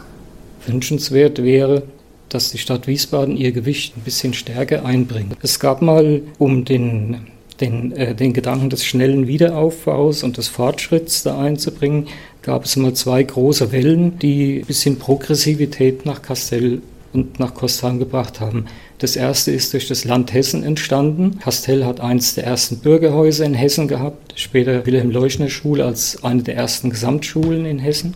Wünschenswert 0.66 1.44
wäre, 1.44 1.84
dass 2.30 2.50
die 2.50 2.60
Stadt 2.60 2.88
Wiesbaden 2.88 3.36
ihr 3.36 3.52
Gewicht 3.52 3.98
ein 3.98 4.04
bisschen 4.04 4.34
stärker 4.34 4.86
einbringt. 4.86 5.36
Es 5.42 5.60
gab 5.60 5.82
mal, 5.82 6.22
um 6.38 6.64
den, 6.64 7.28
den, 7.62 7.92
äh, 7.94 8.16
den 8.16 8.34
Gedanken 8.34 8.70
des 8.70 8.86
schnellen 8.86 9.28
Wiederaufbaus 9.28 10.24
und 10.24 10.38
des 10.38 10.48
Fortschritts 10.48 11.24
da 11.24 11.40
einzubringen, 11.40 12.08
gab 12.42 12.66
es 12.66 12.76
mal 12.76 12.94
zwei 12.94 13.24
große 13.24 13.72
Wellen, 13.72 14.20
die 14.20 14.60
ein 14.60 14.66
bisschen 14.66 15.00
Progressivität 15.00 16.06
nach 16.06 16.22
Kastell 16.22 16.82
und 17.14 17.40
nach 17.40 17.54
Kostheim 17.54 18.00
gebracht 18.00 18.40
haben. 18.40 18.66
Das 18.98 19.16
erste 19.16 19.52
ist 19.52 19.74
durch 19.74 19.88
das 19.88 20.06
Land 20.06 20.34
Hessen 20.34 20.64
entstanden. 20.64 21.40
Kastell 21.40 21.86
hat 21.86 22.00
eines 22.00 22.36
der 22.36 22.46
ersten 22.46 22.78
Bürgerhäuser 22.78 23.46
in 23.46 23.54
Hessen 23.54 23.88
gehabt, 23.88 24.34
später 24.36 24.86
Wilhelm-Leuschner-Schule 24.86 25.86
als 25.86 26.24
eine 26.24 26.44
der 26.44 26.56
ersten 26.56 26.90
Gesamtschulen 26.90 27.66
in 27.66 27.80
Hessen. 27.80 28.14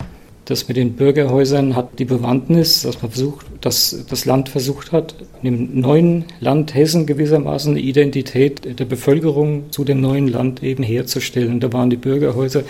Das 0.48 0.66
mit 0.66 0.78
den 0.78 0.94
Bürgerhäusern 0.94 1.76
hat 1.76 1.98
die 1.98 2.06
Bewandtnis, 2.06 2.80
dass 2.80 3.02
man 3.02 3.10
versucht, 3.10 3.44
dass 3.60 4.06
das 4.08 4.24
Land 4.24 4.48
versucht 4.48 4.92
hat, 4.92 5.14
im 5.42 5.78
neuen 5.78 6.24
Land 6.40 6.74
Hessen 6.74 7.04
gewissermaßen 7.04 7.72
eine 7.72 7.80
Identität 7.80 8.80
der 8.80 8.86
Bevölkerung 8.86 9.64
zu 9.70 9.84
dem 9.84 10.00
neuen 10.00 10.26
Land 10.26 10.62
eben 10.62 10.82
herzustellen. 10.82 11.60
Da 11.60 11.70
waren 11.74 11.90
die 11.90 11.98
Bürgerhäuser 11.98 12.62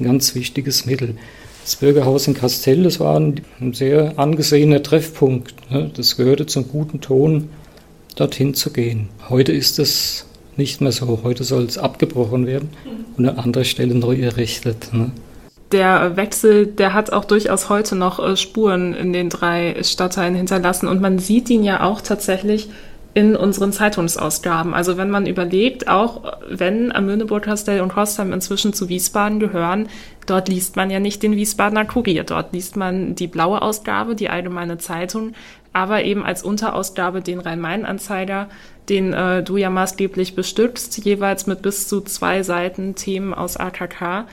ein 0.00 0.04
ganz 0.04 0.34
wichtiges 0.34 0.86
Mittel. 0.86 1.16
Das 1.62 1.76
Bürgerhaus 1.76 2.26
in 2.26 2.32
Kastell, 2.32 2.84
das 2.84 3.00
war 3.00 3.20
ein, 3.20 3.42
sehr 3.74 4.18
angesehener 4.18 4.82
Treffpunkt. 4.82 5.52
Ne? 5.70 5.90
Das 5.94 6.16
gehörte 6.16 6.46
zum 6.46 6.66
guten 6.68 7.02
Ton, 7.02 7.50
dorthin 8.14 8.54
zu 8.54 8.70
gehen. 8.70 9.10
Heute 9.28 9.52
ist 9.52 9.78
es 9.78 10.24
nicht 10.56 10.80
mehr 10.80 10.92
so. 10.92 11.20
Heute 11.22 11.44
soll 11.44 11.64
es 11.64 11.76
abgebrochen 11.76 12.46
werden 12.46 12.70
und 13.18 13.28
an 13.28 13.36
anderer 13.36 13.64
Stelle 13.64 13.94
neu 13.94 14.18
errichtet. 14.22 14.88
Der 15.72 16.16
Wechsel, 16.16 16.66
der 16.66 16.94
hat 16.94 17.12
auch 17.12 17.24
durchaus 17.24 17.68
heute 17.68 17.96
noch 17.96 18.20
äh, 18.20 18.36
Spuren 18.36 18.94
in 18.94 19.12
den 19.12 19.30
drei 19.30 19.82
Stadtteilen 19.82 20.36
hinterlassen 20.36 20.86
und 20.86 21.00
man 21.00 21.18
sieht 21.18 21.50
ihn 21.50 21.64
ja 21.64 21.82
auch 21.82 22.00
tatsächlich 22.00 22.68
in 23.14 23.34
unseren 23.34 23.72
Zeitungsausgaben. 23.72 24.74
Also 24.74 24.98
wenn 24.98 25.08
man 25.08 25.26
überlegt, 25.26 25.88
auch 25.88 26.34
wenn 26.50 26.92
Amöneburg, 26.92 27.44
Kastell 27.44 27.80
und 27.80 27.88
Kostheim 27.94 28.32
inzwischen 28.32 28.74
zu 28.74 28.90
Wiesbaden 28.90 29.40
gehören, 29.40 29.88
dort 30.26 30.48
liest 30.50 30.76
man 30.76 30.90
ja 30.90 31.00
nicht 31.00 31.22
den 31.22 31.34
Wiesbadener 31.34 31.86
Kurier, 31.86 32.24
dort 32.24 32.52
liest 32.52 32.76
man 32.76 33.14
die 33.14 33.26
blaue 33.26 33.62
Ausgabe, 33.62 34.16
die 34.16 34.28
Allgemeine 34.28 34.76
Zeitung, 34.76 35.32
aber 35.72 36.04
eben 36.04 36.24
als 36.24 36.42
Unterausgabe 36.42 37.22
den 37.22 37.40
Rhein-Main-Anzeiger, 37.40 38.48
den 38.90 39.14
äh, 39.14 39.42
du 39.42 39.56
ja 39.56 39.70
maßgeblich 39.70 40.34
bestückst, 40.34 41.02
jeweils 41.04 41.46
mit 41.46 41.62
bis 41.62 41.88
zu 41.88 42.02
zwei 42.02 42.42
Seiten 42.42 42.96
Themen 42.96 43.32
aus 43.32 43.56
AKK. 43.56 44.26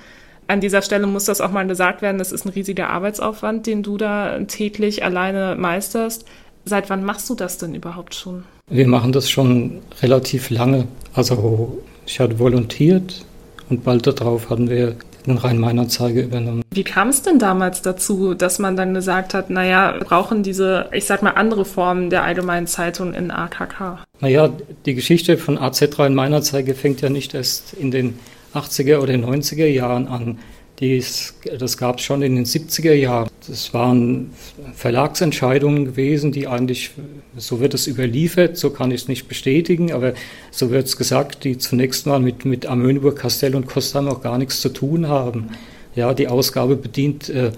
An 0.47 0.61
dieser 0.61 0.81
Stelle 0.81 1.07
muss 1.07 1.25
das 1.25 1.41
auch 1.41 1.51
mal 1.51 1.65
gesagt 1.67 2.01
werden, 2.01 2.17
das 2.17 2.31
ist 2.31 2.45
ein 2.45 2.49
riesiger 2.49 2.89
Arbeitsaufwand, 2.89 3.65
den 3.65 3.83
du 3.83 3.97
da 3.97 4.39
täglich 4.47 5.03
alleine 5.03 5.55
meisterst. 5.57 6.25
Seit 6.65 6.89
wann 6.89 7.03
machst 7.03 7.29
du 7.29 7.35
das 7.35 7.57
denn 7.57 7.75
überhaupt 7.75 8.15
schon? 8.15 8.43
Wir 8.69 8.87
machen 8.87 9.11
das 9.11 9.29
schon 9.29 9.81
relativ 10.01 10.49
lange. 10.49 10.87
Also 11.13 11.81
ich 12.05 12.19
hatte 12.19 12.39
volontiert 12.39 13.25
und 13.69 13.83
bald 13.83 14.07
darauf 14.07 14.49
hatten 14.49 14.69
wir 14.69 14.95
den 15.25 15.37
Rhein-Main-Anzeige 15.37 16.21
übernommen. 16.21 16.63
Wie 16.71 16.83
kam 16.83 17.09
es 17.09 17.21
denn 17.21 17.39
damals 17.39 17.81
dazu, 17.81 18.33
dass 18.33 18.59
man 18.59 18.75
dann 18.75 18.93
gesagt 18.93 19.33
hat, 19.33 19.49
naja, 19.49 19.95
wir 19.97 20.05
brauchen 20.05 20.43
diese, 20.43 20.89
ich 20.91 21.05
sag 21.05 21.21
mal, 21.21 21.31
andere 21.31 21.65
Formen 21.65 22.09
der 22.09 22.23
Allgemeinen 22.23 22.67
Zeitung 22.67 23.13
in 23.13 23.31
AKK? 23.31 24.03
Naja, 24.19 24.49
die 24.85 24.95
Geschichte 24.95 25.37
von 25.37 25.57
AZ 25.57 25.97
Rhein-Main-Anzeige 25.97 26.75
fängt 26.75 27.01
ja 27.01 27.09
nicht 27.09 27.33
erst 27.33 27.73
in 27.73 27.91
den 27.91 28.19
80er 28.53 28.99
oder 28.99 29.13
90er 29.13 29.65
Jahren 29.65 30.07
an. 30.07 30.39
Dies, 30.79 31.35
das 31.59 31.77
gab 31.77 31.99
es 31.99 32.05
schon 32.05 32.23
in 32.23 32.35
den 32.35 32.45
70er 32.45 32.93
Jahren. 32.93 33.29
Das 33.47 33.73
waren 33.73 34.31
Verlagsentscheidungen 34.73 35.85
gewesen, 35.85 36.31
die 36.31 36.47
eigentlich, 36.47 36.91
so 37.37 37.59
wird 37.59 37.75
es 37.75 37.85
überliefert, 37.85 38.57
so 38.57 38.71
kann 38.71 38.91
ich 38.91 39.03
es 39.03 39.07
nicht 39.07 39.27
bestätigen, 39.27 39.91
aber 39.91 40.13
so 40.49 40.71
wird 40.71 40.87
es 40.87 40.97
gesagt, 40.97 41.43
die 41.43 41.57
zunächst 41.59 42.07
mal 42.07 42.19
mit, 42.19 42.45
mit 42.45 42.65
Amöneburg, 42.65 43.17
Kastell 43.17 43.55
und 43.55 43.67
Kostheim 43.67 44.07
auch 44.07 44.21
gar 44.21 44.37
nichts 44.39 44.61
zu 44.61 44.69
tun 44.69 45.07
haben. 45.07 45.49
Ja, 45.95 46.15
die 46.15 46.27
Ausgabe 46.27 46.75
bedient 46.75 47.29
äh, 47.29 47.51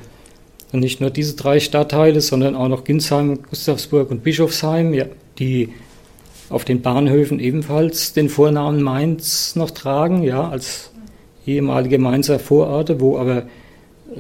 nicht 0.73 0.99
nur 0.99 1.09
diese 1.09 1.35
drei 1.35 1.61
Stadtteile, 1.61 2.19
sondern 2.19 2.53
auch 2.53 2.67
noch 2.67 2.83
Ginsheim, 2.83 3.41
Gustavsburg 3.43 4.11
und 4.11 4.23
Bischofsheim, 4.23 4.93
ja, 4.93 5.05
die 5.39 5.69
auf 6.49 6.65
den 6.65 6.81
Bahnhöfen 6.81 7.39
ebenfalls 7.39 8.13
den 8.13 8.29
Vornamen 8.29 8.81
Mainz 8.81 9.55
noch 9.55 9.71
tragen, 9.71 10.23
ja, 10.23 10.47
als 10.47 10.91
ehemalige 11.45 11.99
Mainzer 11.99 12.39
Vororte, 12.39 12.99
wo 12.99 13.17
aber 13.17 13.43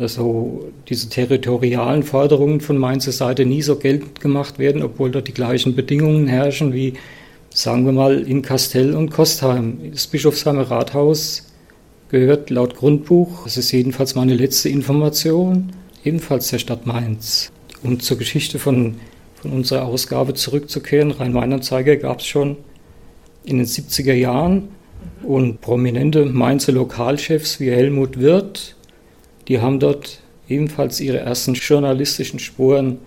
so 0.07 0.65
diese 0.89 1.09
territorialen 1.09 2.03
Forderungen 2.03 2.59
von 2.59 2.77
Mainzer 2.77 3.11
Seite 3.11 3.45
nie 3.45 3.61
so 3.61 3.77
geltend 3.77 4.19
gemacht 4.19 4.59
werden, 4.59 4.81
obwohl 4.81 5.11
dort 5.11 5.27
die 5.27 5.33
gleichen 5.33 5.75
Bedingungen 5.75 6.27
herrschen 6.27 6.73
wie, 6.73 6.93
sagen 7.53 7.85
wir 7.85 7.93
mal, 7.93 8.21
in 8.21 8.41
Kastell 8.41 8.95
und 8.95 9.11
Kostheim. 9.11 9.77
Das 9.91 10.07
Bischofsheimer 10.07 10.63
Rathaus 10.63 11.43
gehört 12.09 12.49
laut 12.49 12.75
Grundbuch, 12.75 13.43
das 13.43 13.57
ist 13.57 13.71
jedenfalls 13.71 14.15
meine 14.15 14.35
letzte 14.35 14.69
Information, 14.69 15.71
ebenfalls 16.03 16.49
der 16.49 16.59
Stadt 16.59 16.85
Mainz. 16.85 17.51
Um 17.83 17.99
zur 17.99 18.17
Geschichte 18.17 18.57
von, 18.57 18.95
von 19.45 19.53
unserer 19.53 19.85
Ausgabe 19.85 20.33
zurückzukehren, 20.33 21.11
Rhein-Main-Anzeiger 21.11 21.97
gab 21.97 22.19
es 22.19 22.25
schon 22.25 22.57
in 23.43 23.57
den 23.57 23.67
70er 23.67 24.13
Jahren. 24.13 24.69
Und 25.21 25.61
prominente 25.61 26.25
Mainzer 26.25 26.71
Lokalchefs 26.71 27.59
wie 27.59 27.69
Helmut 27.69 28.19
Wirth, 28.19 28.75
die 29.47 29.59
haben 29.59 29.79
dort 29.79 30.19
ebenfalls 30.49 30.99
ihre 30.99 31.19
ersten 31.19 31.53
journalistischen 31.53 32.39
Spuren 32.39 32.97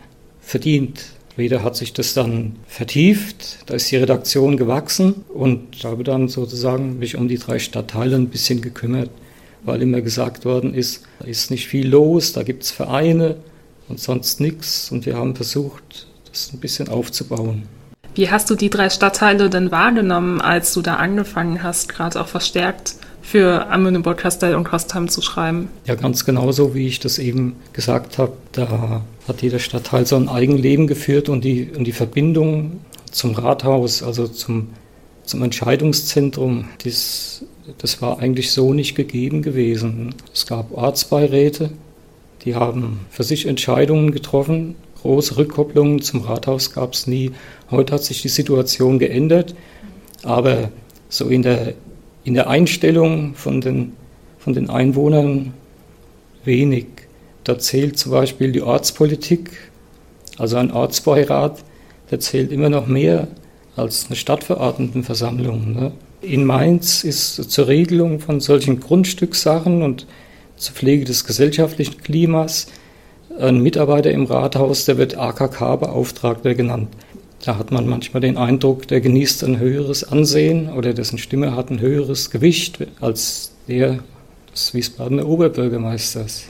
verdient. 0.40 1.06
Später 1.32 1.64
hat 1.64 1.74
sich 1.74 1.92
das 1.92 2.14
dann 2.14 2.56
vertieft, 2.68 3.58
da 3.66 3.74
ist 3.74 3.90
die 3.90 3.96
Redaktion 3.96 4.56
gewachsen. 4.56 5.24
Und 5.34 5.82
habe 5.82 6.04
dann 6.04 6.28
sozusagen 6.28 7.00
mich 7.00 7.16
um 7.16 7.26
die 7.26 7.38
drei 7.38 7.58
Stadtteile 7.58 8.14
ein 8.14 8.28
bisschen 8.28 8.60
gekümmert, 8.60 9.10
weil 9.64 9.82
immer 9.82 10.02
gesagt 10.02 10.44
worden 10.44 10.72
ist, 10.72 11.02
da 11.18 11.26
ist 11.26 11.50
nicht 11.50 11.66
viel 11.66 11.88
los, 11.88 12.32
da 12.32 12.44
gibt 12.44 12.62
es 12.62 12.70
Vereine 12.70 13.38
und 13.88 13.98
sonst 13.98 14.40
nichts 14.40 14.92
und 14.92 15.04
wir 15.06 15.16
haben 15.16 15.34
versucht, 15.34 16.07
das 16.30 16.52
ein 16.52 16.60
bisschen 16.60 16.88
aufzubauen. 16.88 17.64
Wie 18.14 18.30
hast 18.30 18.50
du 18.50 18.56
die 18.56 18.70
drei 18.70 18.90
Stadtteile 18.90 19.48
denn 19.48 19.70
wahrgenommen, 19.70 20.40
als 20.40 20.74
du 20.74 20.82
da 20.82 20.94
angefangen 20.94 21.62
hast, 21.62 21.88
gerade 21.88 22.20
auch 22.20 22.26
verstärkt 22.26 22.96
für 23.22 23.70
Amöneburg, 23.70 24.18
Kastell 24.18 24.54
und 24.54 24.64
Kostheim 24.64 25.08
zu 25.08 25.22
schreiben? 25.22 25.68
Ja, 25.86 25.94
ganz 25.94 26.24
genauso, 26.24 26.74
wie 26.74 26.88
ich 26.88 26.98
das 26.98 27.18
eben 27.18 27.56
gesagt 27.72 28.18
habe. 28.18 28.32
Da 28.52 29.02
hat 29.28 29.42
jeder 29.42 29.58
Stadtteil 29.58 30.06
so 30.06 30.16
ein 30.16 30.28
Eigenleben 30.28 30.86
geführt 30.86 31.28
und 31.28 31.44
die, 31.44 31.70
und 31.70 31.84
die 31.84 31.92
Verbindung 31.92 32.80
zum 33.10 33.34
Rathaus, 33.34 34.02
also 34.02 34.26
zum, 34.26 34.70
zum 35.24 35.42
Entscheidungszentrum, 35.42 36.68
das, 36.82 37.44
das 37.78 38.02
war 38.02 38.18
eigentlich 38.18 38.50
so 38.50 38.72
nicht 38.72 38.94
gegeben 38.94 39.42
gewesen. 39.42 40.14
Es 40.32 40.46
gab 40.46 40.72
Ortsbeiräte, 40.72 41.70
die 42.44 42.54
haben 42.54 43.00
für 43.10 43.24
sich 43.24 43.46
Entscheidungen 43.46 44.10
getroffen 44.10 44.74
große 45.02 45.36
Rückkopplungen 45.36 46.02
zum 46.02 46.22
Rathaus 46.22 46.72
gab 46.72 46.94
es 46.94 47.06
nie. 47.06 47.32
Heute 47.70 47.94
hat 47.94 48.04
sich 48.04 48.22
die 48.22 48.28
Situation 48.28 48.98
geändert, 48.98 49.54
aber 50.22 50.70
so 51.08 51.26
in 51.28 51.42
der, 51.42 51.74
in 52.24 52.34
der 52.34 52.48
Einstellung 52.48 53.34
von 53.34 53.60
den, 53.60 53.92
von 54.38 54.54
den 54.54 54.70
Einwohnern 54.70 55.54
wenig. 56.44 56.86
Da 57.44 57.58
zählt 57.58 57.98
zum 57.98 58.12
Beispiel 58.12 58.52
die 58.52 58.62
Ortspolitik, 58.62 59.50
also 60.36 60.56
ein 60.56 60.70
Ortsbeirat, 60.70 61.62
der 62.10 62.20
zählt 62.20 62.52
immer 62.52 62.68
noch 62.68 62.86
mehr 62.86 63.28
als 63.76 64.06
eine 64.06 64.16
Stadtverordnetenversammlung. 64.16 65.72
Ne? 65.72 65.92
In 66.20 66.44
Mainz 66.44 67.04
ist 67.04 67.36
zur 67.36 67.68
Regelung 67.68 68.20
von 68.20 68.40
solchen 68.40 68.80
Grundstückssachen 68.80 69.82
und 69.82 70.06
zur 70.56 70.74
Pflege 70.74 71.04
des 71.04 71.24
gesellschaftlichen 71.24 71.98
Klimas 72.02 72.66
ein 73.38 73.62
Mitarbeiter 73.62 74.10
im 74.10 74.24
Rathaus, 74.24 74.84
der 74.84 74.98
wird 74.98 75.16
AKK-Beauftragter 75.16 76.54
genannt. 76.54 76.88
Da 77.44 77.56
hat 77.56 77.70
man 77.70 77.86
manchmal 77.86 78.20
den 78.20 78.36
Eindruck, 78.36 78.88
der 78.88 79.00
genießt 79.00 79.44
ein 79.44 79.58
höheres 79.58 80.04
Ansehen 80.04 80.70
oder 80.72 80.92
dessen 80.92 81.18
Stimme 81.18 81.54
hat 81.54 81.70
ein 81.70 81.80
höheres 81.80 82.30
Gewicht 82.30 82.78
als 83.00 83.52
der 83.68 84.00
des 84.52 84.74
Wiesbadener 84.74 85.26
Oberbürgermeisters. 85.26 86.44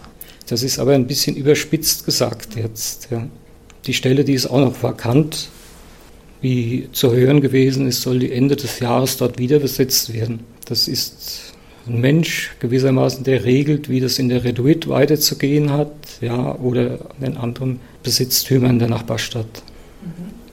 Das 0.48 0.62
ist 0.62 0.78
aber 0.78 0.92
ein 0.92 1.06
bisschen 1.06 1.36
überspitzt 1.36 2.06
gesagt 2.06 2.56
jetzt. 2.56 3.08
Ja. 3.10 3.26
Die 3.86 3.92
Stelle, 3.92 4.24
die 4.24 4.32
ist 4.32 4.46
auch 4.46 4.60
noch 4.60 4.82
vakant, 4.82 5.50
wie 6.40 6.88
zu 6.92 7.12
hören 7.12 7.40
gewesen 7.40 7.86
ist, 7.86 8.02
soll 8.02 8.20
die 8.20 8.32
Ende 8.32 8.56
des 8.56 8.80
Jahres 8.80 9.16
dort 9.18 9.38
wieder 9.38 9.58
besetzt 9.58 10.12
werden. 10.14 10.40
Das 10.64 10.88
ist 10.88 11.52
ein 11.88 12.00
Mensch 12.00 12.54
gewissermaßen, 12.60 13.24
der 13.24 13.44
regelt, 13.44 13.88
wie 13.88 14.00
das 14.00 14.18
in 14.18 14.28
der 14.28 14.44
Reduit 14.44 14.88
weiterzugehen 14.88 15.72
hat, 15.72 15.92
ja, 16.20 16.54
oder 16.56 16.98
den 17.20 17.36
anderen 17.36 17.80
Besitztümern 18.02 18.78
der 18.78 18.88
Nachbarstadt. 18.88 19.62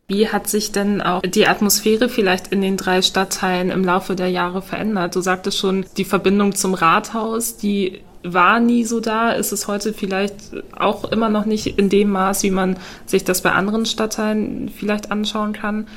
Wie 0.07 0.27
hat 0.27 0.47
sich 0.47 0.71
denn 0.71 1.01
auch 1.01 1.21
die 1.21 1.47
Atmosphäre 1.47 2.09
vielleicht 2.09 2.49
in 2.49 2.61
den 2.61 2.77
drei 2.77 3.01
Stadtteilen 3.01 3.71
im 3.71 3.83
Laufe 3.83 4.15
der 4.15 4.29
Jahre 4.29 4.61
verändert? 4.61 5.15
Du 5.15 5.21
sagtest 5.21 5.57
schon, 5.57 5.85
die 5.97 6.05
Verbindung 6.05 6.53
zum 6.53 6.75
Rathaus, 6.75 7.57
die 7.57 8.01
war 8.21 8.59
nie 8.59 8.83
so 8.83 8.99
da. 8.99 9.31
Ist 9.31 9.51
es 9.51 9.67
heute 9.67 9.93
vielleicht 9.93 10.35
auch 10.77 11.11
immer 11.11 11.29
noch 11.29 11.45
nicht 11.45 11.79
in 11.79 11.89
dem 11.89 12.11
Maß, 12.11 12.43
wie 12.43 12.51
man 12.51 12.77
sich 13.07 13.23
das 13.23 13.41
bei 13.41 13.51
anderen 13.51 13.85
Stadtteilen 13.87 14.69
vielleicht 14.69 15.11
anschauen 15.11 15.53
kann? 15.53 15.87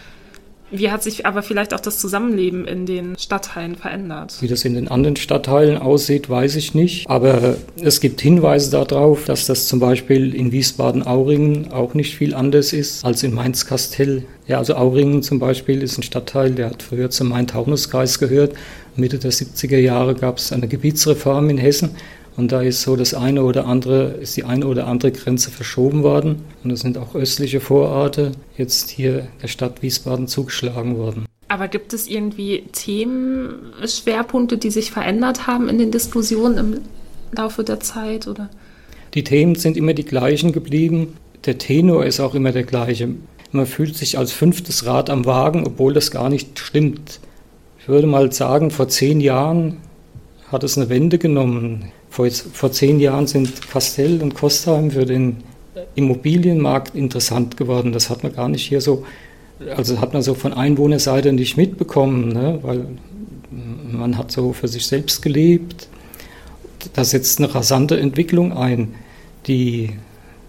Wie 0.70 0.90
hat 0.90 1.02
sich 1.02 1.24
aber 1.24 1.42
vielleicht 1.42 1.72
auch 1.72 1.80
das 1.80 1.98
Zusammenleben 1.98 2.66
in 2.66 2.84
den 2.84 3.16
Stadtteilen 3.18 3.74
verändert? 3.74 4.36
Wie 4.40 4.48
das 4.48 4.64
in 4.64 4.74
den 4.74 4.88
anderen 4.88 5.16
Stadtteilen 5.16 5.78
aussieht, 5.78 6.28
weiß 6.28 6.56
ich 6.56 6.74
nicht. 6.74 7.08
Aber 7.08 7.56
es 7.80 8.00
gibt 8.00 8.20
Hinweise 8.20 8.70
darauf, 8.70 9.24
dass 9.24 9.46
das 9.46 9.66
zum 9.66 9.80
Beispiel 9.80 10.34
in 10.34 10.52
Wiesbaden-Auringen 10.52 11.72
auch 11.72 11.94
nicht 11.94 12.16
viel 12.16 12.34
anders 12.34 12.72
ist 12.72 13.04
als 13.04 13.22
in 13.22 13.32
Mainz-Kastell. 13.32 14.24
Ja, 14.46 14.58
also 14.58 14.74
Auringen 14.74 15.22
zum 15.22 15.38
Beispiel 15.38 15.82
ist 15.82 15.98
ein 15.98 16.02
Stadtteil, 16.02 16.52
der 16.52 16.70
hat 16.70 16.82
früher 16.82 17.10
zum 17.10 17.28
Main-Taunus-Kreis 17.28 18.18
gehört. 18.18 18.54
Mitte 18.96 19.18
der 19.18 19.32
70er 19.32 19.78
Jahre 19.78 20.14
gab 20.14 20.38
es 20.38 20.52
eine 20.52 20.68
Gebietsreform 20.68 21.50
in 21.50 21.58
Hessen 21.58 21.90
und 22.38 22.52
da 22.52 22.62
ist 22.62 22.82
so 22.82 22.94
das 22.94 23.14
eine 23.14 23.42
oder 23.42 23.66
andere, 23.66 24.10
ist 24.12 24.36
die 24.36 24.44
eine 24.44 24.68
oder 24.68 24.86
andere 24.86 25.10
Grenze 25.10 25.50
verschoben 25.50 26.04
worden. 26.04 26.44
Und 26.62 26.70
es 26.70 26.80
sind 26.80 26.96
auch 26.96 27.16
östliche 27.16 27.58
Vororte 27.58 28.30
jetzt 28.56 28.90
hier 28.90 29.26
der 29.42 29.48
Stadt 29.48 29.82
Wiesbaden 29.82 30.28
zugeschlagen 30.28 30.96
worden. 30.96 31.26
Aber 31.48 31.66
gibt 31.66 31.92
es 31.92 32.06
irgendwie 32.06 32.62
Themenschwerpunkte, 32.70 34.56
die 34.56 34.70
sich 34.70 34.92
verändert 34.92 35.48
haben 35.48 35.68
in 35.68 35.78
den 35.78 35.90
Diskussionen 35.90 36.58
im 36.58 36.80
Laufe 37.32 37.64
der 37.64 37.80
Zeit? 37.80 38.28
Oder? 38.28 38.48
Die 39.14 39.24
Themen 39.24 39.56
sind 39.56 39.76
immer 39.76 39.92
die 39.92 40.04
gleichen 40.04 40.52
geblieben. 40.52 41.14
Der 41.44 41.58
Tenor 41.58 42.06
ist 42.06 42.20
auch 42.20 42.36
immer 42.36 42.52
der 42.52 42.62
gleiche. 42.62 43.08
Man 43.50 43.66
fühlt 43.66 43.96
sich 43.96 44.16
als 44.16 44.30
fünftes 44.30 44.86
Rad 44.86 45.10
am 45.10 45.26
Wagen, 45.26 45.66
obwohl 45.66 45.92
das 45.92 46.12
gar 46.12 46.28
nicht 46.28 46.56
stimmt. 46.60 47.18
Ich 47.80 47.88
würde 47.88 48.06
mal 48.06 48.30
sagen, 48.30 48.70
vor 48.70 48.86
zehn 48.86 49.20
Jahren 49.20 49.78
hat 50.52 50.62
es 50.62 50.78
eine 50.78 50.88
Wende 50.88 51.18
genommen 51.18 51.90
Vor, 52.18 52.28
vor 52.28 52.72
zehn 52.72 52.98
Jahren 52.98 53.28
sind 53.28 53.70
Castell 53.70 54.20
und 54.20 54.34
Kostheim 54.34 54.90
für 54.90 55.06
den 55.06 55.36
Immobilienmarkt 55.94 56.96
interessant 56.96 57.56
geworden. 57.56 57.92
Das 57.92 58.10
hat 58.10 58.24
man 58.24 58.34
gar 58.34 58.48
nicht 58.48 58.66
hier 58.66 58.80
so, 58.80 59.04
also 59.76 60.00
hat 60.00 60.14
man 60.14 60.22
so 60.22 60.34
von 60.34 60.52
Einwohnerseite 60.52 61.32
nicht 61.32 61.56
mitbekommen, 61.56 62.30
ne? 62.30 62.58
weil 62.62 62.86
man 63.92 64.18
hat 64.18 64.32
so 64.32 64.52
für 64.52 64.66
sich 64.66 64.88
selbst 64.88 65.22
gelebt. 65.22 65.86
Da 66.92 67.04
setzt 67.04 67.38
eine 67.38 67.54
rasante 67.54 68.00
Entwicklung 68.00 68.52
ein, 68.52 68.96
die 69.46 69.90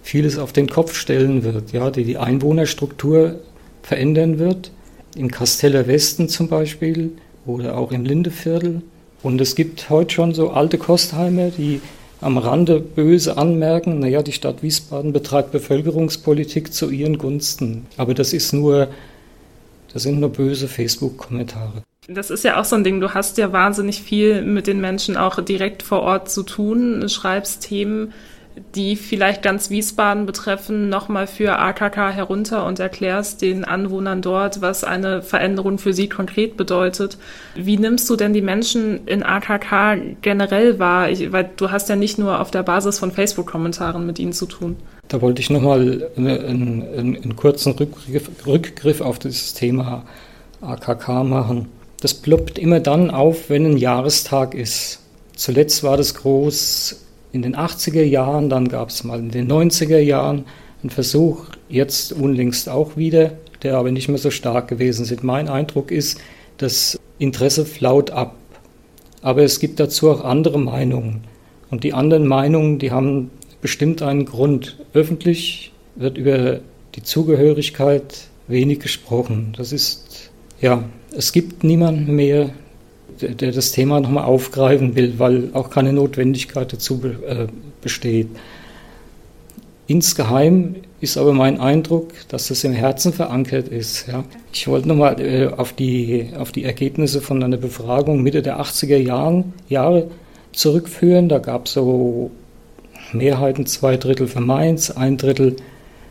vieles 0.02 0.40
auf 0.40 0.52
den 0.52 0.70
Kopf 0.70 0.96
stellen 0.96 1.44
wird, 1.44 1.72
ja, 1.72 1.92
die 1.92 2.04
die 2.04 2.18
Einwohnerstruktur 2.18 3.42
verändern 3.84 4.40
wird. 4.40 4.72
Im 5.16 5.30
Kasteller 5.30 5.86
Westen 5.86 6.30
zum 6.30 6.48
Beispiel 6.48 7.12
oder 7.46 7.78
auch 7.78 7.92
im 7.92 8.06
Lindeviertel. 8.06 8.82
Und 9.22 9.42
es 9.42 9.56
gibt 9.56 9.90
heute 9.90 10.14
schon 10.14 10.34
so 10.34 10.52
alte 10.52 10.78
Kostheimer, 10.78 11.50
die 11.50 11.82
am 12.22 12.38
Rande 12.38 12.80
böse 12.80 13.38
anmerken, 13.38 14.00
naja, 14.00 14.22
die 14.22 14.34
Stadt 14.34 14.62
Wiesbaden 14.62 15.14
betreibt 15.14 15.52
Bevölkerungspolitik 15.52 16.74
zu 16.74 16.90
ihren 16.90 17.18
Gunsten. 17.18 17.86
Aber 17.98 18.14
das 18.14 18.34
ist 18.34 18.54
nur, 18.54 18.88
das 19.94 20.04
sind 20.04 20.20
nur 20.20 20.30
böse 20.30 20.68
Facebook-Kommentare. 20.68 21.84
Das 22.08 22.30
ist 22.30 22.44
ja 22.44 22.60
auch 22.60 22.66
so 22.66 22.76
ein 22.76 22.84
Ding. 22.84 23.00
Du 23.00 23.14
hast 23.14 23.38
ja 23.38 23.54
wahnsinnig 23.54 24.02
viel 24.02 24.42
mit 24.42 24.68
den 24.68 24.82
Menschen 24.82 25.16
auch 25.16 25.40
direkt 25.42 25.84
vor 25.84 26.02
Ort 26.02 26.30
zu 26.30 26.44
tun, 26.44 27.08
schreibst 27.08 27.62
Themen, 27.62 28.14
die 28.76 28.96
vielleicht 28.96 29.42
ganz 29.42 29.70
Wiesbaden 29.70 30.26
betreffen, 30.26 30.90
nochmal 30.90 31.28
für 31.28 31.58
AKK 31.58 32.12
herunter 32.12 32.66
und 32.66 32.80
erklärst 32.80 33.42
den 33.42 33.64
Anwohnern 33.64 34.22
dort, 34.22 34.62
was 34.62 34.84
eine 34.84 35.22
Veränderung 35.22 35.78
für 35.78 35.94
sie 35.94 36.10
konkret 36.10 36.58
bedeutet. 36.58 37.18
Wie 37.56 37.78
nimmst 37.78 38.10
du 38.10 38.16
denn 38.16 38.34
die 38.34 38.42
Menschen 38.42 39.08
in 39.08 39.24
AKK 39.24 40.18
generell 40.22 40.80
wahr? 40.80 41.10
Ich, 41.10 41.32
weil 41.32 41.50
du 41.56 41.72
hast 41.72 41.90
ja 41.90 41.96
nicht 41.96 42.18
nur 42.20 42.40
auf 42.40 42.52
der 42.52 42.64
Basis 42.64 43.00
von 43.00 43.12
Facebook-Kommentaren 43.12 44.06
mit 44.06 44.20
ihnen 44.20 44.34
zu 44.34 44.46
tun. 44.46 44.76
Da 45.08 45.22
wollte 45.22 45.42
ich 45.42 45.50
nochmal 45.50 46.10
einen, 46.16 46.28
einen, 46.28 47.16
einen 47.16 47.36
kurzen 47.36 47.74
Rückgriff, 47.74 48.30
Rückgriff 48.46 49.02
auf 49.02 49.20
das 49.20 49.54
Thema 49.54 50.04
AKK 50.62 51.24
machen. 51.24 51.68
Das 52.02 52.14
ploppt 52.14 52.60
immer 52.60 52.80
dann 52.80 53.10
auf, 53.10 53.50
wenn 53.50 53.66
ein 53.66 53.78
Jahrestag 53.78 54.54
ist. 54.54 55.00
Zuletzt 55.36 55.84
war 55.84 55.98
das 55.98 56.14
groß 56.16 57.09
in 57.32 57.42
den 57.42 57.56
80er 57.56 58.04
Jahren, 58.04 58.50
dann 58.50 58.68
gab 58.68 58.90
es 58.90 59.04
mal 59.04 59.20
in 59.20 59.32
den 59.32 59.52
90er 59.52 60.00
Jahren 60.00 60.46
einen 60.82 60.90
Versuch, 60.90 61.46
jetzt 61.68 62.14
unlängst 62.14 62.70
auch 62.70 62.98
wieder, 62.98 63.34
der 63.64 63.78
aber 63.78 63.92
nicht 63.92 64.08
mehr 64.08 64.18
so 64.18 64.32
stark 64.32 64.68
gewesen 64.68 65.04
ist. 65.04 65.24
Mein 65.24 65.48
Eindruck 65.48 65.92
ist, 65.92 66.20
das 66.58 67.00
Interesse 67.18 67.66
flaut 67.66 68.12
ab. 68.12 68.36
Aber 69.22 69.44
es 69.44 69.60
gibt 69.60 69.80
dazu 69.80 70.10
auch 70.10 70.24
andere 70.24 70.60
Meinungen. 70.60 71.22
Und 71.70 71.84
die 71.84 71.94
anderen 71.94 72.26
Meinungen, 72.26 72.80
die 72.80 72.92
haben 72.92 73.32
bestimmt 73.62 74.02
einen 74.02 74.26
Grund. 74.26 74.78
Öffentlich 74.94 75.74
wird 75.96 76.18
über 76.18 76.62
die 76.96 77.04
Zugehörigkeit 77.04 78.30
wenig 78.48 78.80
gesprochen. 78.80 79.54
Das 79.58 79.72
ist, 79.72 80.32
ja, 80.62 80.84
es 81.16 81.34
gibt 81.34 81.64
niemanden 81.64 82.16
mehr, 82.16 82.52
der 83.22 83.52
das 83.52 83.72
Thema 83.72 84.00
nochmal 84.00 84.26
aufgreifen 84.26 84.96
will, 84.96 85.16
weil 85.18 85.50
auch 85.54 85.70
keine 85.70 85.94
Notwendigkeit 85.94 86.72
dazu 86.72 87.02
äh, 87.28 87.48
besteht. 87.82 88.28
Insgeheim 89.88 90.76
ist 91.02 91.18
aber 91.18 91.34
mein 91.34 91.60
Eindruck, 91.60 92.12
dass 92.28 92.50
das 92.50 92.64
im 92.64 92.74
Herzen 92.74 93.14
verankert 93.14 93.70
ist. 93.70 94.08
Ja. 94.08 94.24
Ich 94.54 94.68
wollte 94.68 94.88
nochmal 94.88 95.20
äh, 95.20 95.48
auf, 95.48 95.74
die, 95.74 96.30
auf 96.38 96.52
die 96.52 96.64
Ergebnisse 96.64 97.22
von 97.22 97.42
einer 97.42 97.58
Befragung 97.58 98.22
Mitte 98.22 98.42
der 98.42 98.60
80er 98.60 98.98
Jahren, 98.98 99.54
Jahre 99.68 100.10
zurückführen. 100.52 101.30
Da 101.30 101.40
gab 101.40 101.66
es 101.66 101.74
so 101.74 102.32
Mehrheiten, 103.14 103.66
zwei 103.66 103.98
Drittel 103.98 104.28
für 104.28 104.42
Mainz, 104.42 104.92
ein 104.92 105.18
Drittel 105.18 105.56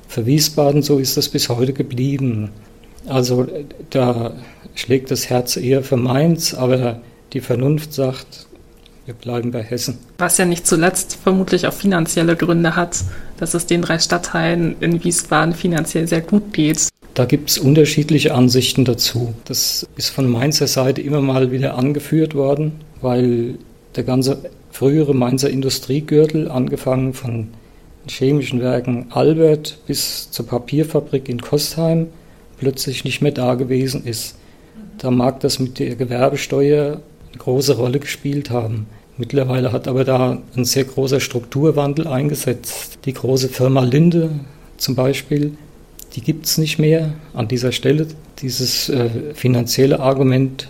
für 0.08 0.26
Wiesbaden. 0.26 0.82
So 0.82 0.98
ist 0.98 1.16
das 1.16 1.28
bis 1.28 1.48
heute 1.48 1.72
geblieben. 1.72 2.50
Also 3.08 3.46
da 3.90 4.32
schlägt 4.74 5.10
das 5.10 5.30
Herz 5.30 5.56
eher 5.56 5.82
für 5.82 5.96
Mainz, 5.96 6.54
aber 6.54 7.00
die 7.32 7.40
Vernunft 7.40 7.92
sagt, 7.92 8.46
wir 9.06 9.14
bleiben 9.14 9.50
bei 9.50 9.62
Hessen. 9.62 9.98
Was 10.18 10.36
ja 10.38 10.44
nicht 10.44 10.66
zuletzt 10.66 11.18
vermutlich 11.22 11.66
auch 11.66 11.72
finanzielle 11.72 12.36
Gründe 12.36 12.76
hat, 12.76 12.98
dass 13.38 13.54
es 13.54 13.66
den 13.66 13.82
drei 13.82 13.98
Stadtteilen 13.98 14.76
in 14.80 15.02
Wiesbaden 15.02 15.54
finanziell 15.54 16.06
sehr 16.06 16.20
gut 16.20 16.52
geht. 16.52 16.88
Da 17.14 17.24
gibt 17.24 17.50
es 17.50 17.58
unterschiedliche 17.58 18.34
Ansichten 18.34 18.84
dazu. 18.84 19.34
Das 19.46 19.86
ist 19.96 20.10
von 20.10 20.30
Mainzer 20.30 20.66
Seite 20.66 21.00
immer 21.00 21.20
mal 21.20 21.50
wieder 21.50 21.76
angeführt 21.76 22.34
worden, 22.34 22.80
weil 23.00 23.54
der 23.96 24.04
ganze 24.04 24.50
frühere 24.70 25.14
Mainzer 25.14 25.50
Industriegürtel, 25.50 26.50
angefangen 26.50 27.14
von 27.14 27.48
chemischen 28.08 28.60
Werken 28.60 29.06
Albert 29.10 29.78
bis 29.86 30.30
zur 30.30 30.46
Papierfabrik 30.46 31.28
in 31.28 31.40
Kostheim, 31.40 32.08
plötzlich 32.58 33.04
nicht 33.04 33.22
mehr 33.22 33.32
da 33.32 33.54
gewesen 33.54 34.04
ist. 34.04 34.36
Da 34.98 35.10
mag 35.10 35.40
das 35.40 35.58
mit 35.58 35.78
der 35.78 35.96
Gewerbesteuer 35.96 37.00
eine 37.30 37.38
große 37.38 37.76
Rolle 37.76 38.00
gespielt 38.00 38.50
haben. 38.50 38.86
Mittlerweile 39.16 39.72
hat 39.72 39.88
aber 39.88 40.04
da 40.04 40.38
ein 40.56 40.64
sehr 40.64 40.84
großer 40.84 41.20
Strukturwandel 41.20 42.06
eingesetzt. 42.06 43.00
Die 43.04 43.12
große 43.12 43.48
Firma 43.48 43.82
Linde 43.82 44.30
zum 44.76 44.94
Beispiel, 44.94 45.56
die 46.14 46.20
gibt 46.20 46.46
es 46.46 46.58
nicht 46.58 46.78
mehr 46.78 47.14
an 47.34 47.48
dieser 47.48 47.72
Stelle. 47.72 48.06
Dieses 48.40 48.88
äh, 48.88 49.34
finanzielle 49.34 50.00
Argument, 50.00 50.68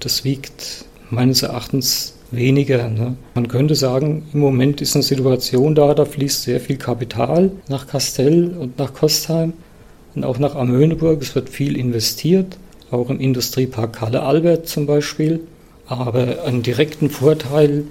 das 0.00 0.24
wiegt 0.24 0.84
meines 1.10 1.42
Erachtens 1.42 2.14
weniger. 2.30 2.88
Ne? 2.88 3.16
Man 3.34 3.48
könnte 3.48 3.74
sagen, 3.74 4.26
im 4.32 4.40
Moment 4.40 4.80
ist 4.80 4.94
eine 4.94 5.02
Situation 5.02 5.74
da, 5.74 5.94
da 5.94 6.04
fließt 6.04 6.42
sehr 6.42 6.60
viel 6.60 6.76
Kapital 6.76 7.50
nach 7.68 7.86
Kastell 7.86 8.54
und 8.56 8.78
nach 8.78 8.94
Kostheim 8.94 9.54
und 10.18 10.24
auch 10.24 10.38
nach 10.38 10.56
Amöneburg. 10.56 11.22
Es 11.22 11.34
wird 11.34 11.48
viel 11.48 11.76
investiert, 11.76 12.56
auch 12.90 13.08
im 13.08 13.20
Industriepark 13.20 13.92
Kalle 13.92 14.22
Albert 14.22 14.68
zum 14.68 14.86
Beispiel. 14.86 15.40
Aber 15.86 16.44
einen 16.44 16.62
direkten 16.62 17.08
Vorteil 17.08 17.84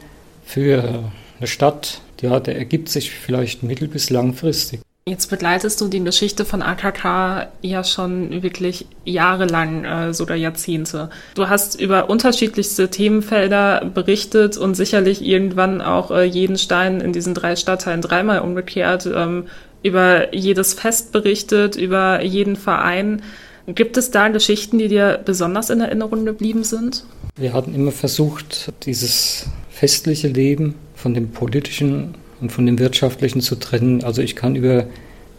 für 0.46 1.06
eine 1.40 1.48
Stadt, 1.48 2.02
ja, 2.22 2.40
der 2.40 2.58
ergibt 2.58 2.90
sich 2.90 3.12
vielleicht 3.12 3.64
mittel- 3.64 3.88
bis 3.88 4.10
langfristig. 4.10 4.82
Jetzt 5.08 5.30
begleitest 5.30 5.80
du 5.80 5.88
die 5.88 6.04
Geschichte 6.04 6.44
von 6.44 6.62
AKK 6.62 7.48
ja 7.62 7.86
schon 7.86 8.44
wirklich 8.44 8.88
jahrelang, 9.06 9.86
äh, 9.86 10.14
sogar 10.14 10.36
Jahrzehnte. 10.36 11.10
Du 11.34 11.48
hast 11.48 11.80
über 11.80 12.10
unterschiedlichste 12.10 12.90
Themenfelder 12.90 13.86
berichtet 13.86 14.58
und 14.58 14.76
sicherlich 14.76 15.22
irgendwann 15.26 15.82
auch 15.82 16.12
äh, 16.12 16.26
jeden 16.26 16.58
Stein 16.58 17.00
in 17.00 17.14
diesen 17.14 17.34
drei 17.34 17.56
Stadtteilen 17.56 18.02
dreimal 18.02 18.40
umgekehrt. 18.40 19.06
Ähm, 19.06 19.46
über 19.84 20.34
jedes 20.36 20.74
Fest 20.74 21.12
berichtet, 21.12 21.76
über 21.76 22.24
jeden 22.24 22.56
Verein. 22.56 23.22
Gibt 23.68 23.98
es 23.98 24.12
da 24.12 24.30
Geschichten, 24.30 24.78
die 24.78 24.88
dir 24.88 25.20
besonders 25.24 25.70
in 25.70 25.82
Erinnerung 25.82 26.26
geblieben 26.26 26.64
sind? 26.64 27.04
Wir 27.36 27.54
hatten 27.54 27.76
immer 27.76 27.92
versucht, 27.92 28.72
dieses 28.84 29.48
festliche 29.70 30.30
Leben 30.30 30.76
von 30.96 31.14
dem 31.14 31.30
politischen 31.30 32.16
und 32.42 32.52
von 32.52 32.66
dem 32.66 32.80
wirtschaftlichen 32.80 33.42
zu 33.42 33.56
trennen. 33.56 34.04
Also 34.04 34.22
ich 34.22 34.36
kann 34.36 34.56
über, 34.56 34.86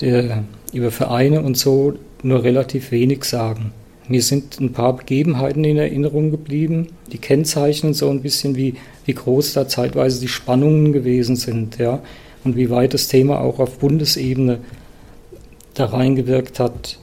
der, 0.01 0.45
über 0.73 0.91
Vereine 0.91 1.43
und 1.43 1.57
so 1.57 1.95
nur 2.23 2.45
relativ 2.45 2.91
wenig 2.91 3.25
sagen. 3.25 3.73
Mir 4.09 4.23
sind 4.23 4.59
ein 4.61 4.73
paar 4.73 4.97
Begebenheiten 4.97 5.65
in 5.65 5.77
Erinnerung 5.77 6.31
geblieben, 6.31 6.89
die 7.13 7.19
kennzeichnen 7.19 7.93
so 7.93 8.09
ein 8.09 8.23
bisschen, 8.23 8.57
wie, 8.57 8.75
wie 9.05 9.15
groß 9.15 9.53
da 9.53 9.69
zeitweise 9.69 10.21
die 10.21 10.29
Spannungen 10.29 10.93
gewesen 10.93 11.37
sind. 11.37 11.79
Ja 11.79 12.03
und 12.45 12.57
wie 12.57 12.71
weit 12.71 12.95
das 12.95 13.09
Thema 13.09 13.41
auch 13.41 13.59
auf 13.59 13.79
Bundesebene 13.79 14.61
da 15.75 15.87
reingewirkt 15.87 16.61
hat. 16.61 16.99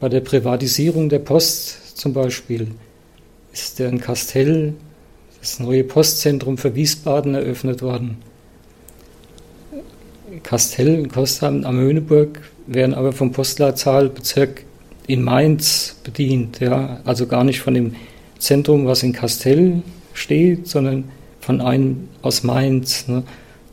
Bei 0.00 0.08
der 0.08 0.20
Privatisierung 0.20 1.08
der 1.08 1.18
Post 1.18 1.96
zum 1.98 2.12
Beispiel 2.12 2.68
ist 3.52 3.78
der 3.78 3.88
in 3.88 4.00
Kastell 4.00 4.74
das 5.40 5.60
neue 5.60 5.84
Postzentrum 5.84 6.58
für 6.58 6.74
Wiesbaden 6.74 7.34
eröffnet 7.34 7.82
worden. 7.82 8.18
Kastell 10.42 11.00
und 11.00 11.12
Kostheim 11.12 11.64
am 11.64 11.76
Möhneburg 11.76 12.40
werden 12.66 12.94
aber 12.94 13.12
vom 13.12 13.32
Postleitzahlbezirk 13.32 14.64
in 15.06 15.22
Mainz 15.22 15.96
bedient, 16.04 16.60
ja, 16.60 17.00
also 17.04 17.26
gar 17.26 17.44
nicht 17.44 17.60
von 17.60 17.74
dem 17.74 17.94
Zentrum, 18.38 18.86
was 18.86 19.02
in 19.02 19.12
Kastell 19.12 19.82
steht, 20.12 20.68
sondern 20.68 21.04
von 21.40 21.60
einem 21.60 22.08
aus 22.20 22.42
Mainz. 22.42 23.08
Ne. 23.08 23.22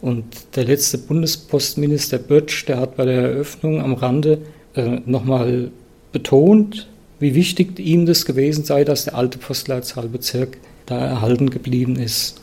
Und 0.05 0.55
der 0.55 0.65
letzte 0.65 0.99
Bundespostminister 0.99 2.19
Böttsch, 2.19 2.67
der 2.67 2.77
hat 2.77 2.95
bei 2.95 3.05
der 3.05 3.23
Eröffnung 3.23 3.81
am 3.81 3.95
Rande 3.95 4.37
äh, 4.75 4.99
nochmal 5.07 5.71
betont, 6.11 6.87
wie 7.19 7.33
wichtig 7.33 7.79
ihm 7.79 8.05
das 8.05 8.23
gewesen 8.25 8.63
sei, 8.65 8.83
dass 8.83 9.05
der 9.05 9.15
alte 9.15 9.39
Postleitzahlbezirk 9.39 10.59
da 10.85 10.99
erhalten 10.99 11.49
geblieben 11.49 11.95
ist. 11.95 12.39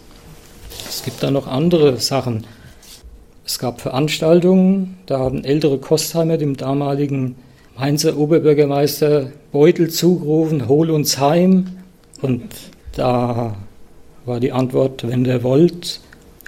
Es 0.88 1.04
gibt 1.04 1.22
da 1.22 1.30
noch 1.30 1.46
andere 1.46 1.98
Sachen. 1.98 2.48
Es 3.46 3.60
gab 3.60 3.80
Veranstaltungen, 3.80 4.96
da 5.06 5.20
haben 5.20 5.44
ältere 5.44 5.78
Kostheimer 5.78 6.38
dem 6.38 6.56
damaligen 6.56 7.36
Mainzer 7.78 8.18
Oberbürgermeister 8.18 9.30
Beutel 9.52 9.88
zugerufen, 9.88 10.66
hol 10.66 10.90
uns 10.90 11.20
heim. 11.20 11.68
Und 12.22 12.42
da 12.96 13.54
war 14.24 14.40
die 14.40 14.50
Antwort, 14.50 15.06
wenn 15.06 15.22
der 15.22 15.44
wollt, 15.44 16.00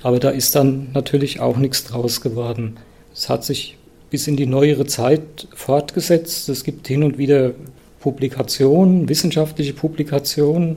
Aber 0.04 0.20
da 0.20 0.28
ist 0.28 0.54
dann 0.54 0.88
natürlich 0.92 1.40
auch 1.40 1.56
nichts 1.56 1.84
draus 1.84 2.20
geworden. 2.20 2.76
Es 3.14 3.30
hat 3.30 3.42
sich 3.42 3.78
bis 4.10 4.26
in 4.26 4.36
die 4.36 4.44
neuere 4.44 4.84
Zeit 4.84 5.48
fortgesetzt. 5.54 6.50
Es 6.50 6.62
gibt 6.62 6.86
hin 6.86 7.02
und 7.02 7.16
wieder 7.16 7.52
Publikationen, 8.00 9.08
wissenschaftliche 9.08 9.72
Publikationen, 9.72 10.76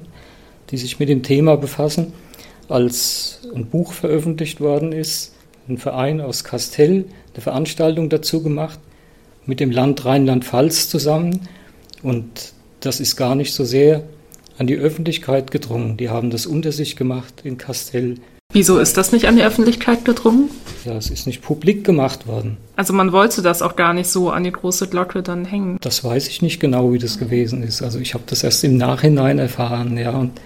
die 0.71 0.77
sich 0.77 0.97
mit 0.97 1.09
dem 1.09 1.23
Thema 1.23 1.57
befassen. 1.57 2.13
Als 2.69 3.41
ein 3.53 3.65
Buch 3.65 3.91
veröffentlicht 3.91 4.61
worden 4.61 4.93
ist, 4.93 5.35
ein 5.67 5.77
Verein 5.77 6.21
aus 6.21 6.45
Kastell 6.45 7.03
eine 7.33 7.41
Veranstaltung 7.41 8.07
dazu 8.07 8.41
gemacht, 8.41 8.79
mit 9.45 9.59
dem 9.59 9.71
Land 9.71 10.05
Rheinland-Pfalz 10.05 10.87
zusammen. 10.87 11.49
Und 12.01 12.53
das 12.79 13.01
ist 13.01 13.17
gar 13.17 13.35
nicht 13.35 13.53
so 13.53 13.65
sehr 13.65 14.03
an 14.57 14.67
die 14.67 14.77
Öffentlichkeit 14.77 15.51
gedrungen. 15.51 15.97
Die 15.97 16.07
haben 16.09 16.29
das 16.29 16.45
unter 16.45 16.71
sich 16.71 16.95
gemacht 16.95 17.41
in 17.43 17.57
Kastell. 17.57 18.15
Wieso 18.53 18.79
ist 18.79 18.97
das 18.97 19.11
nicht 19.11 19.27
an 19.27 19.35
die 19.35 19.43
Öffentlichkeit 19.43 20.05
gedrungen? 20.05 20.49
Ja, 20.85 20.95
es 20.95 21.09
ist 21.09 21.27
nicht 21.27 21.41
publik 21.41 21.83
gemacht 21.83 22.27
worden. 22.27 22.57
Also 22.75 22.93
man 22.93 23.11
wollte 23.11 23.41
das 23.41 23.61
auch 23.61 23.75
gar 23.75 23.93
nicht 23.93 24.09
so 24.09 24.29
an 24.29 24.45
die 24.45 24.51
große 24.51 24.87
Glocke 24.87 25.21
dann 25.21 25.45
hängen. 25.45 25.77
Das 25.81 26.03
weiß 26.03 26.27
ich 26.29 26.41
nicht 26.41 26.59
genau, 26.59 26.93
wie 26.93 26.97
das 26.97 27.19
gewesen 27.19 27.61
ist. 27.61 27.81
Also 27.81 27.99
ich 27.99 28.13
habe 28.13 28.23
das 28.25 28.43
erst 28.43 28.63
im 28.63 28.77
Nachhinein 28.77 29.37
erfahren, 29.37 29.97
ja, 29.97 30.11
und 30.11 30.39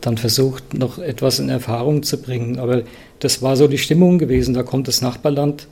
dann 0.00 0.18
versucht, 0.18 0.74
noch 0.74 0.98
etwas 0.98 1.38
in 1.38 1.50
Erfahrung 1.50 2.02
zu 2.02 2.20
bringen. 2.20 2.58
Aber 2.58 2.82
das 3.20 3.42
war 3.42 3.54
so 3.56 3.68
die 3.68 3.78
Stimmung 3.78 4.18
gewesen. 4.18 4.54
Da 4.54 4.62
kommt 4.62 4.88
das 4.88 5.02
Nachbarland 5.02 5.68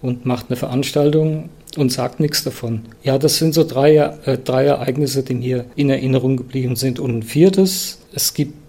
und 0.00 0.24
macht 0.24 0.46
eine 0.48 0.56
Veranstaltung 0.56 1.50
und 1.76 1.92
sagt 1.92 2.20
nichts 2.20 2.44
davon. 2.44 2.82
Ja, 3.02 3.18
das 3.18 3.36
sind 3.36 3.54
so 3.54 3.64
drei, 3.64 3.96
äh, 3.96 4.38
drei 4.38 4.66
Ereignisse, 4.66 5.24
die 5.24 5.34
mir 5.34 5.66
in 5.76 5.90
Erinnerung 5.90 6.36
geblieben 6.36 6.76
sind. 6.76 7.00
Und 7.00 7.18
ein 7.18 7.22
viertes, 7.22 7.98
es 8.14 8.32
gibt 8.34 8.63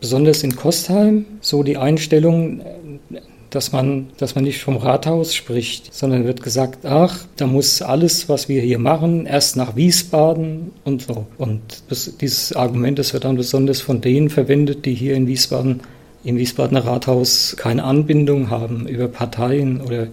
besonders 0.00 0.42
in 0.42 0.56
Kostheim 0.56 1.24
so 1.40 1.62
die 1.62 1.76
Einstellung, 1.76 2.62
dass 3.50 3.72
man, 3.72 4.08
dass 4.18 4.34
man 4.34 4.44
nicht 4.44 4.60
vom 4.60 4.76
Rathaus 4.76 5.34
spricht, 5.34 5.94
sondern 5.94 6.24
wird 6.24 6.42
gesagt, 6.42 6.84
ach, 6.84 7.24
da 7.36 7.46
muss 7.46 7.80
alles, 7.80 8.28
was 8.28 8.48
wir 8.48 8.60
hier 8.60 8.78
machen, 8.78 9.26
erst 9.26 9.56
nach 9.56 9.74
Wiesbaden 9.74 10.72
und 10.84 11.02
so. 11.02 11.26
Und 11.38 11.60
das, 11.88 12.16
dieses 12.20 12.54
Argument, 12.54 12.98
das 12.98 13.14
wird 13.14 13.24
dann 13.24 13.36
besonders 13.36 13.80
von 13.80 14.00
denen 14.00 14.28
verwendet, 14.28 14.84
die 14.84 14.94
hier 14.94 15.14
in 15.14 15.26
Wiesbaden, 15.26 15.80
im 16.24 16.36
Wiesbadener 16.36 16.84
Rathaus 16.84 17.56
keine 17.56 17.84
Anbindung 17.84 18.50
haben 18.50 18.86
über 18.86 19.08
Parteien 19.08 19.80
oder 19.80 20.08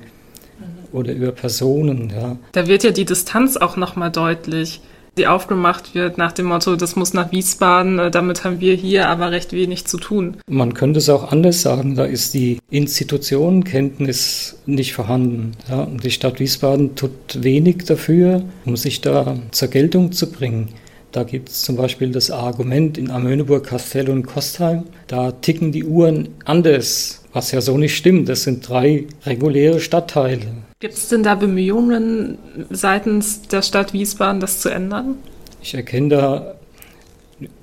oder 0.95 1.11
über 1.11 1.31
Personen. 1.31 2.11
Ja. 2.15 2.37
Da 2.53 2.67
wird 2.67 2.83
ja 2.83 2.91
die 2.91 3.05
Distanz 3.05 3.57
auch 3.57 3.75
nochmal 3.75 4.11
deutlich, 4.11 4.79
die 5.17 5.27
aufgemacht 5.27 5.95
wird 5.95 6.17
nach 6.17 6.31
dem 6.31 6.47
Motto, 6.47 6.75
das 6.75 6.95
muss 6.95 7.13
nach 7.13 7.31
Wiesbaden, 7.31 7.99
äh, 7.99 8.11
damit 8.11 8.43
haben 8.43 8.59
wir 8.59 8.75
hier 8.75 9.09
aber 9.09 9.31
recht 9.31 9.53
wenig 9.53 9.85
zu 9.85 9.97
tun. 9.97 10.37
Man 10.47 10.73
könnte 10.73 10.99
es 10.99 11.09
auch 11.09 11.31
anders 11.31 11.61
sagen, 11.61 11.95
da 11.95 12.05
ist 12.05 12.33
die 12.33 12.59
Institutionenkenntnis 12.69 14.57
nicht 14.65 14.93
vorhanden. 14.93 15.53
Ja. 15.69 15.85
Die 15.85 16.11
Stadt 16.11 16.39
Wiesbaden 16.39 16.95
tut 16.95 17.43
wenig 17.43 17.85
dafür, 17.85 18.43
um 18.65 18.75
sich 18.77 19.01
da 19.01 19.37
zur 19.51 19.67
Geltung 19.69 20.11
zu 20.11 20.31
bringen. 20.31 20.69
Da 21.11 21.23
gibt 21.23 21.49
es 21.49 21.61
zum 21.61 21.77
Beispiel 21.77 22.11
das 22.11 22.29
Argument 22.29 22.97
in 22.97 23.09
Amöneburg, 23.09 23.65
Kastell 23.65 24.09
und 24.09 24.25
Kostheim, 24.25 24.83
da 25.07 25.31
ticken 25.31 25.71
die 25.71 25.85
Uhren 25.85 26.29
anders 26.43 27.21
was 27.35 27.51
ja 27.51 27.59
so 27.59 27.77
nicht 27.77 27.95
stimmt. 27.95 28.29
Das 28.29 28.43
sind 28.43 28.67
drei 28.67 29.05
reguläre 29.25 29.81
Stadtteile. 29.81 30.47
Gibt 30.85 30.97
es 30.97 31.09
denn 31.09 31.23
da 31.23 31.33
Bemühungen 31.33 32.37
seitens 32.69 33.41
der 33.41 33.63
Stadt 33.63 33.91
Wiesbaden, 33.91 34.39
das 34.39 34.59
zu 34.59 34.69
ändern? 34.69 35.15
Ich 35.59 35.73
erkenne 35.73 36.09
da 36.09 36.55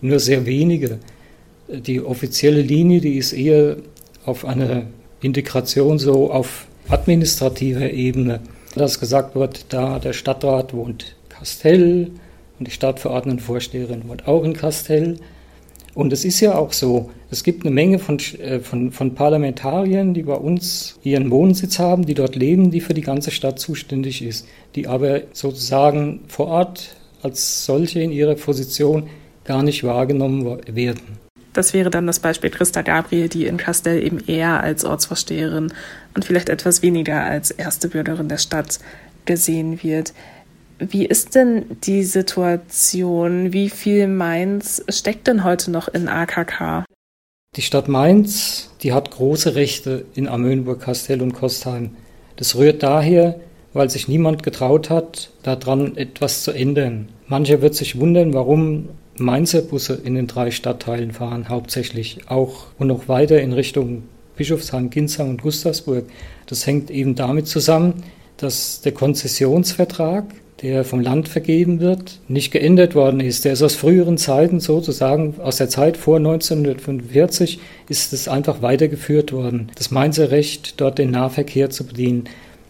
nur 0.00 0.18
sehr 0.18 0.44
wenige. 0.44 0.98
Die 1.68 2.00
offizielle 2.00 2.62
Linie, 2.62 3.00
die 3.00 3.18
ist 3.18 3.32
eher 3.32 3.76
auf 4.24 4.44
eine 4.44 4.88
Integration 5.20 6.00
so 6.00 6.32
auf 6.32 6.66
administrativer 6.88 7.92
Ebene. 7.92 8.40
Dass 8.74 8.98
gesagt 8.98 9.36
wird, 9.36 9.66
da 9.68 10.00
der 10.00 10.14
Stadtrat 10.14 10.74
wohnt 10.74 11.14
Kastell 11.28 12.10
und 12.58 12.66
die 12.66 12.72
Stadtverordnetenvorsteherin 12.72 14.08
wohnt 14.08 14.26
auch 14.26 14.42
in 14.42 14.54
Kastell. 14.54 15.18
Und 15.94 16.12
es 16.12 16.24
ist 16.24 16.40
ja 16.40 16.54
auch 16.54 16.72
so, 16.72 17.10
es 17.30 17.44
gibt 17.44 17.64
eine 17.64 17.74
Menge 17.74 17.98
von, 17.98 18.18
äh, 18.38 18.60
von, 18.60 18.92
von 18.92 19.14
Parlamentariern, 19.14 20.14
die 20.14 20.22
bei 20.22 20.34
uns 20.34 20.98
ihren 21.02 21.30
Wohnsitz 21.30 21.78
haben, 21.78 22.06
die 22.06 22.14
dort 22.14 22.34
leben, 22.34 22.70
die 22.70 22.80
für 22.80 22.94
die 22.94 23.02
ganze 23.02 23.30
Stadt 23.30 23.58
zuständig 23.58 24.22
ist, 24.22 24.46
die 24.74 24.86
aber 24.86 25.22
sozusagen 25.32 26.20
vor 26.28 26.46
Ort 26.46 26.96
als 27.22 27.66
solche 27.66 28.00
in 28.00 28.10
ihrer 28.10 28.34
Position 28.34 29.08
gar 29.44 29.62
nicht 29.62 29.84
wahrgenommen 29.84 30.58
werden. 30.66 31.22
Das 31.52 31.74
wäre 31.74 31.90
dann 31.90 32.06
das 32.06 32.20
Beispiel 32.20 32.48
Christa 32.48 32.80
Gabriel, 32.80 33.28
die 33.28 33.46
in 33.46 33.58
Castell 33.58 34.02
eben 34.02 34.20
eher 34.26 34.62
als 34.62 34.84
Ortsvorsteherin 34.84 35.72
und 36.14 36.24
vielleicht 36.24 36.48
etwas 36.48 36.82
weniger 36.82 37.22
als 37.22 37.50
erste 37.50 37.88
Bürgerin 37.88 38.28
der 38.28 38.38
Stadt 38.38 38.78
gesehen 39.26 39.82
wird. 39.82 40.14
Wie 40.78 41.06
ist 41.06 41.34
denn 41.34 41.64
die 41.84 42.02
Situation? 42.02 43.52
Wie 43.52 43.70
viel 43.70 44.08
Mainz 44.08 44.82
steckt 44.88 45.26
denn 45.26 45.44
heute 45.44 45.70
noch 45.70 45.88
in 45.88 46.08
AKK? 46.08 46.84
Die 47.56 47.62
Stadt 47.62 47.88
Mainz, 47.88 48.70
die 48.82 48.92
hat 48.92 49.10
große 49.10 49.54
Rechte 49.54 50.06
in 50.14 50.26
Amöneburg, 50.26 50.80
Kastell 50.80 51.20
und 51.20 51.34
Kostheim. 51.34 51.96
Das 52.36 52.56
rührt 52.56 52.82
daher, 52.82 53.38
weil 53.74 53.90
sich 53.90 54.08
niemand 54.08 54.42
getraut 54.42 54.90
hat, 54.90 55.30
daran 55.42 55.96
etwas 55.96 56.42
zu 56.42 56.52
ändern. 56.52 57.08
Mancher 57.26 57.62
wird 57.62 57.74
sich 57.74 57.98
wundern, 57.98 58.32
warum 58.32 58.88
Mainzer 59.18 59.62
Busse 59.62 60.00
in 60.02 60.14
den 60.14 60.26
drei 60.26 60.50
Stadtteilen 60.50 61.12
fahren, 61.12 61.48
hauptsächlich 61.48 62.28
auch 62.28 62.68
und 62.78 62.86
noch 62.86 63.08
weiter 63.08 63.40
in 63.40 63.52
Richtung 63.52 64.04
Bischofsheim, 64.36 64.90
Ginsheim 64.90 65.28
und 65.28 65.42
Gustavsburg. 65.42 66.06
Das 66.46 66.66
hängt 66.66 66.90
eben 66.90 67.14
damit 67.14 67.46
zusammen, 67.46 68.02
dass 68.38 68.80
der 68.80 68.92
Konzessionsvertrag 68.92 70.24
der 70.62 70.84
vom 70.84 71.00
Land 71.00 71.28
vergeben 71.28 71.80
wird, 71.80 72.20
nicht 72.28 72.52
geändert 72.52 72.94
worden 72.94 73.20
ist. 73.20 73.44
Der 73.44 73.54
ist 73.54 73.62
aus 73.62 73.74
früheren 73.74 74.16
Zeiten 74.16 74.60
sozusagen, 74.60 75.34
aus 75.42 75.56
der 75.56 75.68
Zeit 75.68 75.96
vor 75.96 76.18
1945, 76.18 77.58
ist 77.88 78.12
es 78.12 78.28
einfach 78.28 78.62
weitergeführt 78.62 79.32
worden. 79.32 79.72
Das 79.74 79.90
Mainzer 79.90 80.30
Recht, 80.30 80.80
dort 80.80 80.98
den 80.98 81.10
Nahverkehr 81.10 81.70
zu 81.70 81.84
bedienen. 81.84 82.24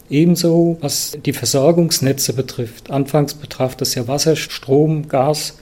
Ebenso, 0.09 0.77
was 0.81 1.17
die 1.23 1.33
Versorgungsnetze 1.33 2.33
betrifft. 2.33 2.89
Anfangs 2.89 3.35
betraf 3.35 3.75
das 3.75 3.95
ja 3.95 4.07
Wasser, 4.07 4.35
Strom, 4.35 5.07
Gas 5.07 5.59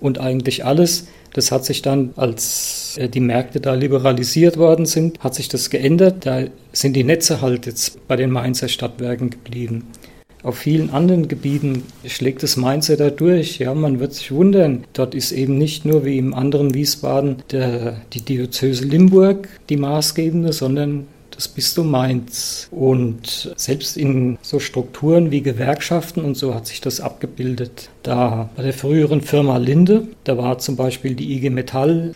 und 0.00 0.18
eigentlich 0.18 0.64
alles. 0.64 1.06
Das 1.34 1.50
hat 1.50 1.64
sich 1.64 1.82
dann, 1.82 2.12
als 2.16 2.96
äh, 2.96 3.08
die 3.08 3.20
Märkte 3.20 3.60
da 3.60 3.74
liberalisiert 3.74 4.56
worden 4.56 4.86
sind, 4.86 5.18
hat 5.20 5.34
sich 5.34 5.48
das 5.48 5.68
geändert. 5.68 6.26
Da 6.26 6.44
sind 6.72 6.94
die 6.94 7.04
Netze 7.04 7.40
halt 7.40 7.66
jetzt 7.66 8.06
bei 8.06 8.16
den 8.16 8.30
Mainzer 8.30 8.68
Stadtwerken 8.68 9.30
geblieben. 9.30 9.84
Auf 10.44 10.58
vielen 10.58 10.90
anderen 10.90 11.26
Gebieten 11.26 11.84
schlägt 12.06 12.42
das 12.42 12.56
da 12.96 13.08
durch. 13.08 13.58
Ja, 13.58 13.72
man 13.74 13.98
wird 13.98 14.12
sich 14.12 14.30
wundern. 14.30 14.84
Dort 14.92 15.14
ist 15.14 15.32
eben 15.32 15.56
nicht 15.56 15.86
nur 15.86 16.04
wie 16.04 16.18
im 16.18 16.34
anderen 16.34 16.74
Wiesbaden 16.74 17.36
der, 17.50 17.96
die 18.12 18.20
Diözese 18.20 18.84
Limburg 18.84 19.48
die 19.70 19.78
maßgebende, 19.78 20.52
sondern 20.52 21.06
das 21.30 21.48
Bistum 21.48 21.90
Mainz. 21.90 22.68
Und 22.70 23.54
selbst 23.56 23.96
in 23.96 24.38
so 24.42 24.60
Strukturen 24.60 25.30
wie 25.30 25.40
Gewerkschaften 25.40 26.22
und 26.22 26.36
so 26.36 26.54
hat 26.54 26.66
sich 26.66 26.82
das 26.82 27.00
abgebildet. 27.00 27.88
Da 28.02 28.50
bei 28.54 28.62
der 28.62 28.74
früheren 28.74 29.22
Firma 29.22 29.56
Linde, 29.56 30.08
da 30.24 30.36
war 30.36 30.58
zum 30.58 30.76
Beispiel 30.76 31.14
die 31.14 31.34
IG 31.36 31.48
Metall 31.48 32.12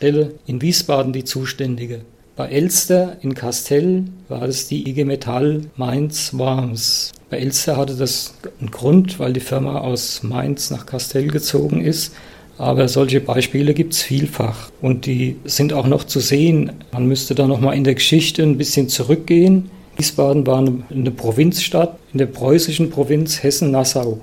in 0.46 0.60
Wiesbaden 0.60 1.14
die 1.14 1.24
zuständige. 1.24 2.00
Bei 2.38 2.50
Elster 2.50 3.16
in 3.22 3.34
Kastell 3.34 4.04
war 4.28 4.42
es 4.42 4.68
die 4.68 4.88
IG 4.88 5.04
Metall 5.04 5.62
Mainz 5.74 6.32
Worms. 6.34 7.10
Bei 7.30 7.38
Elster 7.38 7.76
hatte 7.76 7.96
das 7.96 8.34
einen 8.60 8.70
Grund, 8.70 9.18
weil 9.18 9.32
die 9.32 9.40
Firma 9.40 9.80
aus 9.80 10.22
Mainz 10.22 10.70
nach 10.70 10.86
Kastell 10.86 11.26
gezogen 11.26 11.80
ist. 11.80 12.14
Aber 12.56 12.86
solche 12.86 13.20
Beispiele 13.20 13.74
gibt 13.74 13.94
es 13.94 14.02
vielfach 14.04 14.70
und 14.80 15.06
die 15.06 15.34
sind 15.46 15.72
auch 15.72 15.88
noch 15.88 16.04
zu 16.04 16.20
sehen. 16.20 16.70
Man 16.92 17.08
müsste 17.08 17.34
da 17.34 17.48
noch 17.48 17.58
mal 17.58 17.72
in 17.72 17.82
der 17.82 17.96
Geschichte 17.96 18.44
ein 18.44 18.56
bisschen 18.56 18.88
zurückgehen. 18.88 19.68
Wiesbaden 19.96 20.46
war 20.46 20.58
eine 20.58 21.10
Provinzstadt 21.10 21.98
in 22.12 22.18
der 22.18 22.26
preußischen 22.26 22.90
Provinz 22.90 23.42
Hessen-Nassau 23.42 24.20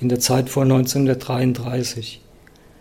in 0.00 0.08
der 0.08 0.18
Zeit 0.18 0.50
vor 0.50 0.64
1933. 0.64 2.20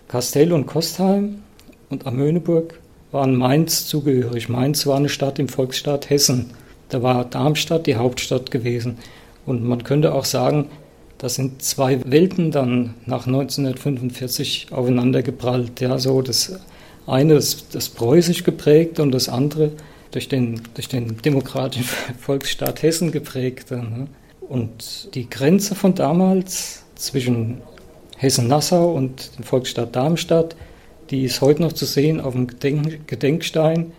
Kastell 0.08 0.52
und 0.52 0.66
Kostheim 0.66 1.44
und 1.92 2.08
Amöneburg 2.08 2.80
waren 3.16 3.36
Mainz 3.36 3.88
zugehörig. 3.88 4.50
Mainz 4.50 4.86
war 4.86 4.98
eine 4.98 5.10
Stadt 5.10 5.40
im 5.40 5.48
Volksstaat 5.48 6.10
Hessen. 6.10 6.52
Da 6.90 7.02
war 7.02 7.24
Darmstadt 7.24 7.88
die 7.88 7.96
Hauptstadt 7.96 8.52
gewesen. 8.52 8.98
Und 9.46 9.64
man 9.64 9.84
könnte 9.84 10.14
auch 10.14 10.26
sagen, 10.26 10.68
das 11.18 11.36
sind 11.36 11.64
zwei 11.64 12.00
Welten 12.06 12.52
dann 12.52 12.94
nach 13.06 13.26
1945 13.26 14.68
aufeinander 14.72 15.24
geprallt. 15.24 15.80
Ja, 15.80 15.98
so 15.98 16.22
das 16.22 16.60
eine 17.08 17.36
ist 17.36 17.74
das 17.74 17.88
preußisch 17.88 18.44
geprägt 18.44 19.00
und 19.00 19.14
das 19.14 19.30
andere 19.30 19.72
durch 20.12 20.28
den, 20.28 20.62
durch 20.74 20.90
den 20.90 21.18
demokratischen 21.22 21.86
Volksstaat 22.20 22.84
Hessen 22.84 23.14
geprägte. 23.14 23.78
Ne? 23.78 24.08
Und 24.42 25.16
die 25.16 25.30
Grenze 25.30 25.74
von 25.74 25.96
damals 25.96 26.84
zwischen 26.96 27.62
Hessen-Nassau 28.18 28.92
und 28.92 29.38
dem 29.38 29.46
Volksstaat 29.46 29.96
Darmstadt 29.96 30.58
die 31.10 31.24
ist 31.24 31.42
heute 31.42 31.62
noch 31.62 31.74
zu 31.74 31.86
sehen 31.86 32.20
auf 32.20 32.34
dem 32.34 32.48
Gedenk 32.48 33.08
Gedenkstein 33.08 33.92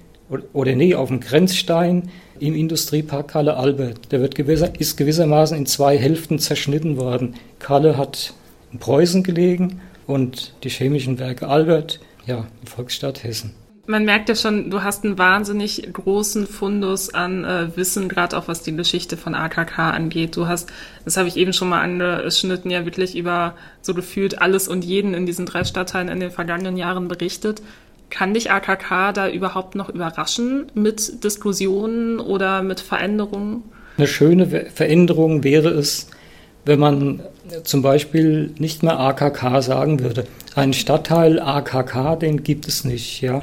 oder, 0.53 0.75
nee, 0.75 0.95
auf 0.95 1.09
dem 1.09 1.21
Grenzstein 1.21 2.11
im 2.41 2.55
Industriepark 2.55 3.29
Kalle 3.29 3.57
Albert. 3.57 4.11
Der 4.11 4.21
wird 4.21 4.35
gewisser, 4.35 4.79
ist 4.79 4.97
gewissermaßen 4.97 5.57
in 5.57 5.67
zwei 5.67 5.97
Hälften 5.97 6.39
zerschnitten 6.39 6.97
worden. 6.97 7.35
Kalle 7.59 7.97
hat 7.97 8.35
in 8.73 8.79
Preußen 8.79 9.23
gelegen 9.23 9.81
und 10.07 10.55
die 10.65 10.69
chemischen 10.69 11.19
Werke 11.19 11.49
Albert, 11.49 12.01
ja, 12.27 12.47
in 12.61 12.67
Volksstadt 12.67 13.23
Hessen. 13.23 13.55
Man 13.89 14.05
merkt 14.05 14.29
ja 14.29 14.35
schon, 14.35 14.69
du 14.69 14.83
hast 14.83 15.05
einen 15.05 15.17
wahnsinnig 15.17 15.89
großen 15.93 16.49
Fundus 16.49 17.15
an 17.15 17.45
äh, 17.45 17.77
Wissen, 17.77 18.09
gerade 18.09 18.37
auch 18.37 18.49
was 18.49 18.63
die 18.63 18.75
Geschichte 18.75 19.17
von 19.17 19.37
AKK 19.37 19.79
angeht. 19.79 20.37
Du 20.37 20.49
hast, 20.49 20.73
das 21.05 21.17
habe 21.17 21.29
ich 21.29 21.37
eben 21.37 21.53
schon 21.53 21.69
mal 21.69 21.83
angeschnitten, 21.83 22.71
ja 22.71 22.85
wirklich 22.85 23.17
über 23.17 23.55
so 23.83 23.95
gefühlt 23.95 24.43
alles 24.43 24.67
und 24.67 24.85
jeden 24.85 25.15
in 25.15 25.25
diesen 25.25 25.47
drei 25.47 25.63
Stadtteilen 25.63 26.09
in 26.09 26.19
den 26.19 26.33
vergangenen 26.33 26.77
Jahren 26.77 27.07
berichtet. 27.07 27.63
Kann 28.11 28.35
dich 28.35 28.51
AKK 28.51 29.13
da 29.13 29.29
überhaupt 29.29 29.77
noch 29.77 29.89
überraschen 29.89 30.67
mit 30.75 31.23
Diskussionen 31.23 32.19
oder 32.19 32.63
mit 32.63 32.81
Veränderungen? 32.81 33.63
Eine 33.99 34.09
schöne 34.09 34.47
Veränderung 34.47 35.45
wäre 35.45 35.71
es, 35.71 36.09
wenn 36.65 36.81
man 36.81 37.21
zum 37.63 37.83
Beispiel 37.83 38.53
nicht 38.59 38.83
mehr 38.83 38.99
AKK 38.99 39.63
sagen 39.63 40.01
würde. 40.01 40.25
Ein 40.57 40.73
Stadtteil 40.73 41.39
AKK, 41.39 42.17
den 42.17 42.43
gibt 42.43 42.67
es 42.67 42.85
nicht. 42.85 43.21
Ja. 43.21 43.43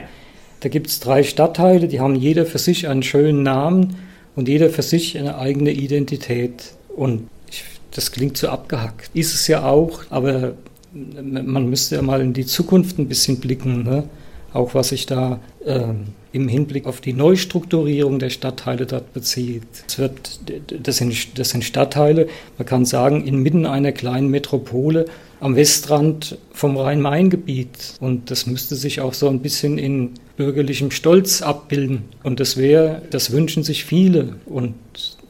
Da 0.63 0.69
gibt 0.69 0.87
es 0.87 1.01
drei 1.01 1.23
Stadtteile, 1.23 1.89
die 1.89 1.99
haben 1.99 2.15
jeder 2.15 2.45
für 2.45 2.57
sich 2.57 2.87
einen 2.87 3.03
schönen 3.03 3.43
Namen 3.43 3.97
und 4.37 4.47
jeder 4.47 4.69
für 4.69 4.81
sich 4.81 5.17
eine 5.17 5.37
eigene 5.37 5.71
Identität. 5.71 6.73
Und 6.95 7.27
ich, 7.51 7.65
das 7.91 8.13
klingt 8.13 8.37
so 8.37 8.47
abgehackt. 8.47 9.11
Ist 9.13 9.33
es 9.33 9.47
ja 9.47 9.65
auch, 9.65 10.03
aber 10.09 10.53
man 10.93 11.69
müsste 11.69 11.95
ja 11.95 12.01
mal 12.01 12.21
in 12.21 12.31
die 12.31 12.45
Zukunft 12.45 12.97
ein 12.97 13.09
bisschen 13.09 13.41
blicken. 13.41 13.83
Ne? 13.83 14.05
auch 14.53 14.75
was 14.75 14.89
sich 14.89 15.05
da 15.05 15.39
ähm, 15.65 16.05
im 16.31 16.47
Hinblick 16.47 16.85
auf 16.85 17.01
die 17.01 17.13
Neustrukturierung 17.13 18.19
der 18.19 18.29
Stadtteile 18.29 18.85
dort 18.85 19.13
bezieht. 19.13 19.63
Es 19.87 19.97
wird, 19.99 20.39
das, 20.67 20.97
sind, 20.97 21.37
das 21.37 21.49
sind 21.49 21.63
Stadtteile, 21.63 22.27
man 22.57 22.65
kann 22.65 22.85
sagen, 22.85 23.25
inmitten 23.25 23.65
einer 23.65 23.91
kleinen 23.91 24.29
Metropole 24.29 25.05
am 25.43 25.57
Westrand 25.57 26.37
vom 26.53 26.77
Rhein-Main-Gebiet. 26.77 27.95
Und 27.99 28.31
das 28.31 28.47
müsste 28.47 28.75
sich 28.75 29.01
auch 29.01 29.13
so 29.13 29.27
ein 29.27 29.41
bisschen 29.41 29.77
in 29.77 30.11
bürgerlichem 30.37 30.89
Stolz 30.89 31.41
abbilden. 31.41 32.05
Und 32.23 32.39
das 32.39 32.55
wäre, 32.55 33.01
das 33.09 33.31
wünschen 33.31 33.63
sich 33.63 33.83
viele. 33.83 34.37
Und 34.45 34.75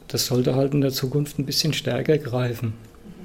das 0.08 0.26
sollte 0.26 0.54
halt 0.54 0.72
in 0.72 0.82
der 0.82 0.92
Zukunft 0.92 1.38
ein 1.38 1.46
bisschen 1.46 1.72
stärker 1.72 2.18
greifen. 2.18 2.74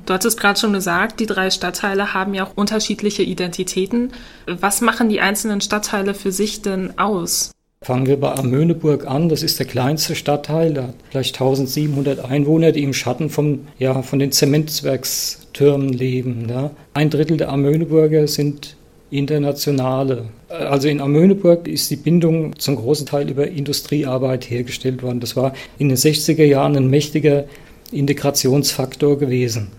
Du 0.07 0.13
hattest 0.15 0.39
gerade 0.39 0.59
schon 0.59 0.73
gesagt, 0.73 1.19
die 1.19 1.27
drei 1.27 1.51
Stadtteile 1.51 2.15
haben 2.15 2.33
ja 2.33 2.47
auch 2.47 2.57
unterschiedliche 2.57 3.21
Identitäten. 3.21 4.11
Was 4.47 4.81
machen 4.81 5.09
die 5.09 5.21
einzelnen 5.21 5.61
Stadtteile 5.61 6.15
für 6.15 6.31
sich 6.31 6.63
denn 6.63 6.97
aus? 6.97 7.51
Fangen 7.81 8.07
wir 8.07 8.19
bei 8.19 8.35
Amöneburg 8.35 9.07
an. 9.07 9.29
Das 9.29 9.41
ist 9.41 9.57
der 9.57 9.65
kleinste 9.65 10.13
Stadtteil. 10.13 10.73
Der 10.73 10.83
hat 10.83 10.95
vielleicht 11.09 11.35
1700 11.35 12.23
Einwohner, 12.23 12.73
die 12.73 12.83
im 12.83 12.93
Schatten 12.93 13.29
vom, 13.29 13.67
ja, 13.79 14.01
von 14.01 14.19
den 14.19 14.33
Zementwerkstürmen 14.33 15.93
leben. 15.93 16.47
Ja. 16.49 16.71
Ein 16.93 17.09
Drittel 17.09 17.37
der 17.37 17.49
Amöneburger 17.49 18.27
sind 18.27 18.75
internationale. 19.09 20.25
Also 20.49 20.89
in 20.89 20.99
Amöneburg 20.99 21.67
ist 21.69 21.89
die 21.89 21.95
Bindung 21.95 22.59
zum 22.59 22.75
großen 22.75 23.05
Teil 23.05 23.29
über 23.29 23.47
Industriearbeit 23.47 24.49
hergestellt 24.49 25.01
worden. 25.01 25.21
Das 25.21 25.37
war 25.37 25.53
in 25.77 25.87
den 25.87 25.97
60er 25.97 26.43
Jahren 26.43 26.75
ein 26.75 26.89
mächtiger 26.89 27.45
Integrationsfaktor 27.91 29.17
gewesen. 29.17 29.69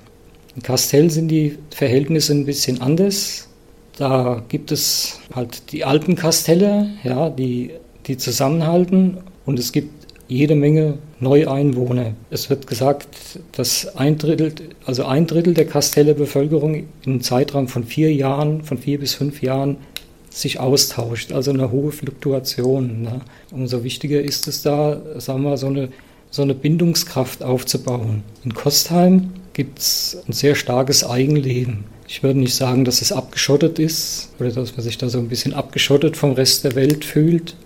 In 0.56 0.62
Kastell 0.62 1.10
sind 1.10 1.28
die 1.28 1.58
Verhältnisse 1.70 2.32
ein 2.32 2.46
bisschen 2.46 2.80
anders. 2.80 3.46
Da 3.98 4.42
gibt 4.48 4.72
es 4.72 5.20
halt 5.34 5.70
die 5.70 5.84
Alpenkastelle, 5.84 6.88
ja, 7.04 7.28
die, 7.28 7.72
die 8.06 8.16
zusammenhalten 8.16 9.18
und 9.46 9.58
es 9.58 9.72
gibt 9.72 10.00
jede 10.28 10.54
Menge 10.54 10.98
Neueinwohner. 11.18 12.14
Es 12.30 12.48
wird 12.50 12.66
gesagt, 12.66 13.40
dass 13.52 13.96
ein 13.96 14.16
Drittel, 14.16 14.54
also 14.86 15.04
ein 15.04 15.26
Drittel 15.26 15.54
der 15.54 15.66
Kasteller 15.66 16.14
Bevölkerung 16.14 16.84
einem 17.04 17.20
Zeitraum 17.20 17.66
von 17.66 17.84
vier 17.84 18.14
Jahren, 18.14 18.62
von 18.62 18.78
vier 18.78 19.00
bis 19.00 19.14
fünf 19.14 19.42
Jahren 19.42 19.76
sich 20.30 20.60
austauscht, 20.60 21.32
also 21.32 21.50
eine 21.50 21.72
hohe 21.72 21.90
Fluktuation. 21.90 23.02
Ne? 23.02 23.20
Umso 23.50 23.82
wichtiger 23.82 24.20
ist 24.20 24.46
es 24.46 24.62
da, 24.62 25.02
sagen 25.18 25.42
wir, 25.42 25.56
so 25.56 25.66
eine, 25.66 25.88
so 26.30 26.42
eine 26.42 26.54
Bindungskraft 26.54 27.42
aufzubauen. 27.42 28.22
In 28.44 28.54
Kostheim 28.54 29.30
gibt 29.52 29.80
es 29.80 30.22
ein 30.28 30.32
sehr 30.32 30.54
starkes 30.54 31.04
Eigenleben. 31.04 31.84
Ich 32.06 32.22
würde 32.22 32.38
nicht 32.38 32.54
sagen, 32.54 32.84
dass 32.84 33.02
es 33.02 33.12
abgeschottet 33.12 33.80
ist 33.80 34.30
oder 34.38 34.50
dass 34.50 34.76
man 34.76 34.82
sich 34.84 34.96
da 34.96 35.08
so 35.08 35.18
ein 35.18 35.28
bisschen 35.28 35.54
abgeschottet 35.54 36.16
vom 36.16 36.32
Rest 36.32 36.64
der 36.64 36.76
Welt 36.76 37.04
fühlt, 37.04 37.56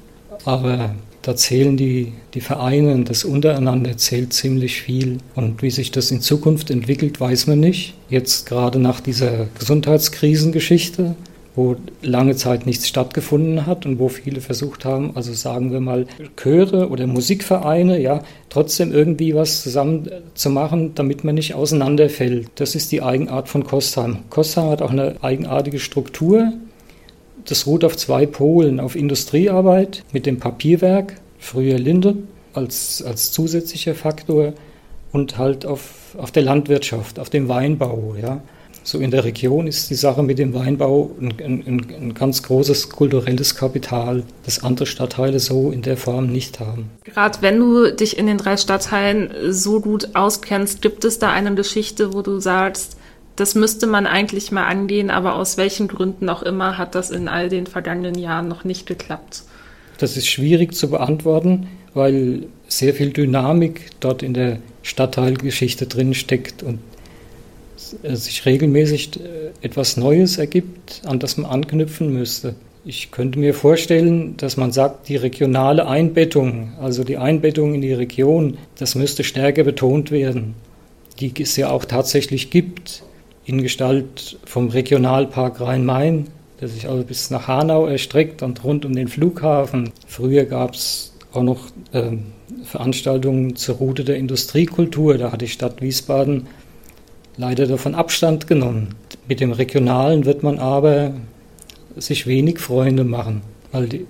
aber 0.44 0.94
da 1.22 1.34
zählen 1.36 1.76
die, 1.76 2.12
die 2.34 2.40
Vereine 2.40 2.92
und 2.92 3.08
das 3.08 3.24
untereinander 3.24 3.96
zählt 3.96 4.32
ziemlich 4.32 4.82
viel. 4.82 5.18
Und 5.34 5.62
wie 5.62 5.70
sich 5.70 5.90
das 5.90 6.10
in 6.10 6.20
Zukunft 6.20 6.70
entwickelt, 6.70 7.18
weiß 7.18 7.46
man 7.46 7.60
nicht. 7.60 7.94
Jetzt 8.10 8.46
gerade 8.46 8.78
nach 8.78 9.00
dieser 9.00 9.46
Gesundheitskrisengeschichte 9.58 11.16
wo 11.54 11.76
lange 12.02 12.34
Zeit 12.34 12.66
nichts 12.66 12.88
stattgefunden 12.88 13.66
hat 13.66 13.86
und 13.86 13.98
wo 13.98 14.08
viele 14.08 14.40
versucht 14.40 14.84
haben, 14.84 15.12
also 15.14 15.32
sagen 15.32 15.72
wir 15.72 15.80
mal 15.80 16.06
Chöre 16.36 16.88
oder 16.88 17.06
Musikvereine, 17.06 18.00
ja, 18.00 18.22
trotzdem 18.48 18.92
irgendwie 18.92 19.34
was 19.34 19.62
zusammen 19.62 20.08
zu 20.34 20.50
machen, 20.50 20.94
damit 20.94 21.22
man 21.22 21.36
nicht 21.36 21.54
auseinanderfällt. 21.54 22.48
Das 22.56 22.74
ist 22.74 22.90
die 22.90 23.02
Eigenart 23.02 23.48
von 23.48 23.64
Kostheim. 23.64 24.18
Kostheim 24.30 24.70
hat 24.70 24.82
auch 24.82 24.90
eine 24.90 25.14
eigenartige 25.22 25.78
Struktur. 25.78 26.52
Das 27.46 27.66
ruht 27.66 27.84
auf 27.84 27.96
zwei 27.96 28.26
Polen, 28.26 28.80
auf 28.80 28.96
Industriearbeit 28.96 30.02
mit 30.12 30.26
dem 30.26 30.38
Papierwerk, 30.38 31.20
früher 31.38 31.78
Linde 31.78 32.16
als, 32.54 33.02
als 33.02 33.32
zusätzlicher 33.32 33.94
Faktor 33.94 34.54
und 35.12 35.38
halt 35.38 35.66
auf, 35.66 36.14
auf 36.16 36.32
der 36.32 36.42
Landwirtschaft, 36.42 37.18
auf 37.18 37.30
dem 37.30 37.48
Weinbau, 37.48 38.16
ja. 38.20 38.40
So 38.86 38.98
in 38.98 39.10
der 39.10 39.24
Region 39.24 39.66
ist 39.66 39.88
die 39.88 39.94
Sache 39.94 40.22
mit 40.22 40.38
dem 40.38 40.52
Weinbau 40.52 41.10
ein, 41.18 41.32
ein, 41.42 41.86
ein, 41.88 42.14
ganz 42.14 42.42
großes 42.42 42.90
kulturelles 42.90 43.54
Kapital, 43.54 44.24
das 44.44 44.62
andere 44.62 44.84
Stadtteile 44.84 45.40
so 45.40 45.70
in 45.70 45.80
der 45.80 45.96
Form 45.96 46.26
nicht 46.26 46.60
haben. 46.60 46.90
Gerade 47.04 47.38
wenn 47.40 47.58
du 47.58 47.94
dich 47.94 48.18
in 48.18 48.26
den 48.26 48.36
drei 48.36 48.58
Stadtteilen 48.58 49.30
so 49.48 49.80
gut 49.80 50.14
auskennst, 50.14 50.82
gibt 50.82 51.06
es 51.06 51.18
da 51.18 51.30
eine 51.30 51.54
Geschichte, 51.54 52.12
wo 52.12 52.20
du 52.20 52.40
sagst, 52.40 52.98
das 53.36 53.54
müsste 53.54 53.86
man 53.86 54.06
eigentlich 54.06 54.52
mal 54.52 54.64
angehen, 54.64 55.10
aber 55.10 55.34
aus 55.34 55.56
welchen 55.56 55.88
Gründen 55.88 56.28
auch 56.28 56.42
immer 56.42 56.78
hat 56.78 56.94
das 56.94 57.10
in 57.10 57.28
all 57.28 57.48
den 57.48 57.66
vergangenen 57.66 58.16
Jahren 58.16 58.48
noch 58.48 58.64
nicht 58.64 58.86
geklappt? 58.86 59.42
Das 59.98 60.16
ist 60.16 60.28
schwierig 60.28 60.74
zu 60.74 60.90
beantworten, 60.90 61.68
weil 61.94 62.46
sehr 62.68 62.94
viel 62.94 63.10
Dynamik 63.10 63.90
dort 64.00 64.22
in 64.22 64.34
der 64.34 64.58
Stadtteilgeschichte 64.82 65.86
drin 65.86 66.14
steckt 66.14 66.62
und 66.62 66.78
sich 68.02 68.46
regelmäßig 68.46 69.20
äh, 69.20 69.50
etwas 69.62 69.96
Neues 69.96 70.38
ergibt, 70.38 71.02
an 71.04 71.18
das 71.18 71.36
man 71.36 71.50
anknüpfen 71.50 72.12
müsste. 72.12 72.54
Ich 72.84 73.10
könnte 73.10 73.38
mir 73.38 73.54
vorstellen, 73.54 74.36
dass 74.36 74.56
man 74.56 74.72
sagt, 74.72 75.08
die 75.08 75.16
regionale 75.16 75.86
Einbettung, 75.86 76.72
also 76.80 77.02
die 77.02 77.16
Einbettung 77.16 77.74
in 77.74 77.80
die 77.80 77.94
Region, 77.94 78.58
das 78.78 78.94
müsste 78.94 79.24
stärker 79.24 79.64
betont 79.64 80.10
werden, 80.10 80.54
die 81.18 81.32
es 81.40 81.56
ja 81.56 81.70
auch 81.70 81.84
tatsächlich 81.84 82.50
gibt, 82.50 83.02
in 83.44 83.62
Gestalt 83.62 84.38
vom 84.44 84.68
Regionalpark 84.68 85.60
Rhein-Main, 85.60 86.28
der 86.60 86.68
sich 86.68 86.88
also 86.88 87.04
bis 87.04 87.30
nach 87.30 87.48
Hanau 87.48 87.86
erstreckt 87.86 88.42
und 88.42 88.64
rund 88.64 88.84
um 88.84 88.94
den 88.94 89.08
Flughafen. 89.08 89.90
Früher 90.06 90.44
gab 90.44 90.74
es 90.74 91.12
auch 91.32 91.42
noch 91.42 91.66
äh, 91.92 92.16
Veranstaltungen 92.64 93.56
zur 93.56 93.76
Route 93.76 94.04
der 94.04 94.16
Industriekultur, 94.16 95.18
da 95.18 95.32
hat 95.32 95.42
die 95.42 95.48
Stadt 95.48 95.82
Wiesbaden 95.82 96.46
leider 97.36 97.66
davon 97.66 97.94
Abstand 97.94 98.46
genommen. 98.46 98.94
Mit 99.28 99.40
dem 99.40 99.52
Regionalen 99.52 100.24
wird 100.24 100.42
man 100.42 100.58
aber 100.58 101.14
sich 101.96 102.26
wenig 102.26 102.58
Freunde 102.58 103.04
machen, 103.04 103.42
weil 103.72 103.88
die, 103.88 104.06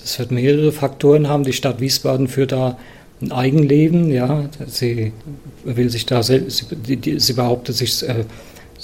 das 0.00 0.18
wird 0.18 0.30
mehrere 0.30 0.72
Faktoren 0.72 1.28
haben. 1.28 1.44
Die 1.44 1.52
Stadt 1.52 1.80
Wiesbaden 1.80 2.28
führt 2.28 2.52
da 2.52 2.76
ein 3.20 3.32
Eigenleben, 3.32 4.10
ja, 4.10 4.48
sie 4.66 5.12
will 5.64 5.88
sich 5.88 6.06
da, 6.06 6.22
sie, 6.22 6.44
sie 6.48 7.32
behauptet 7.32 7.74
sich 7.76 8.02
äh, 8.06 8.24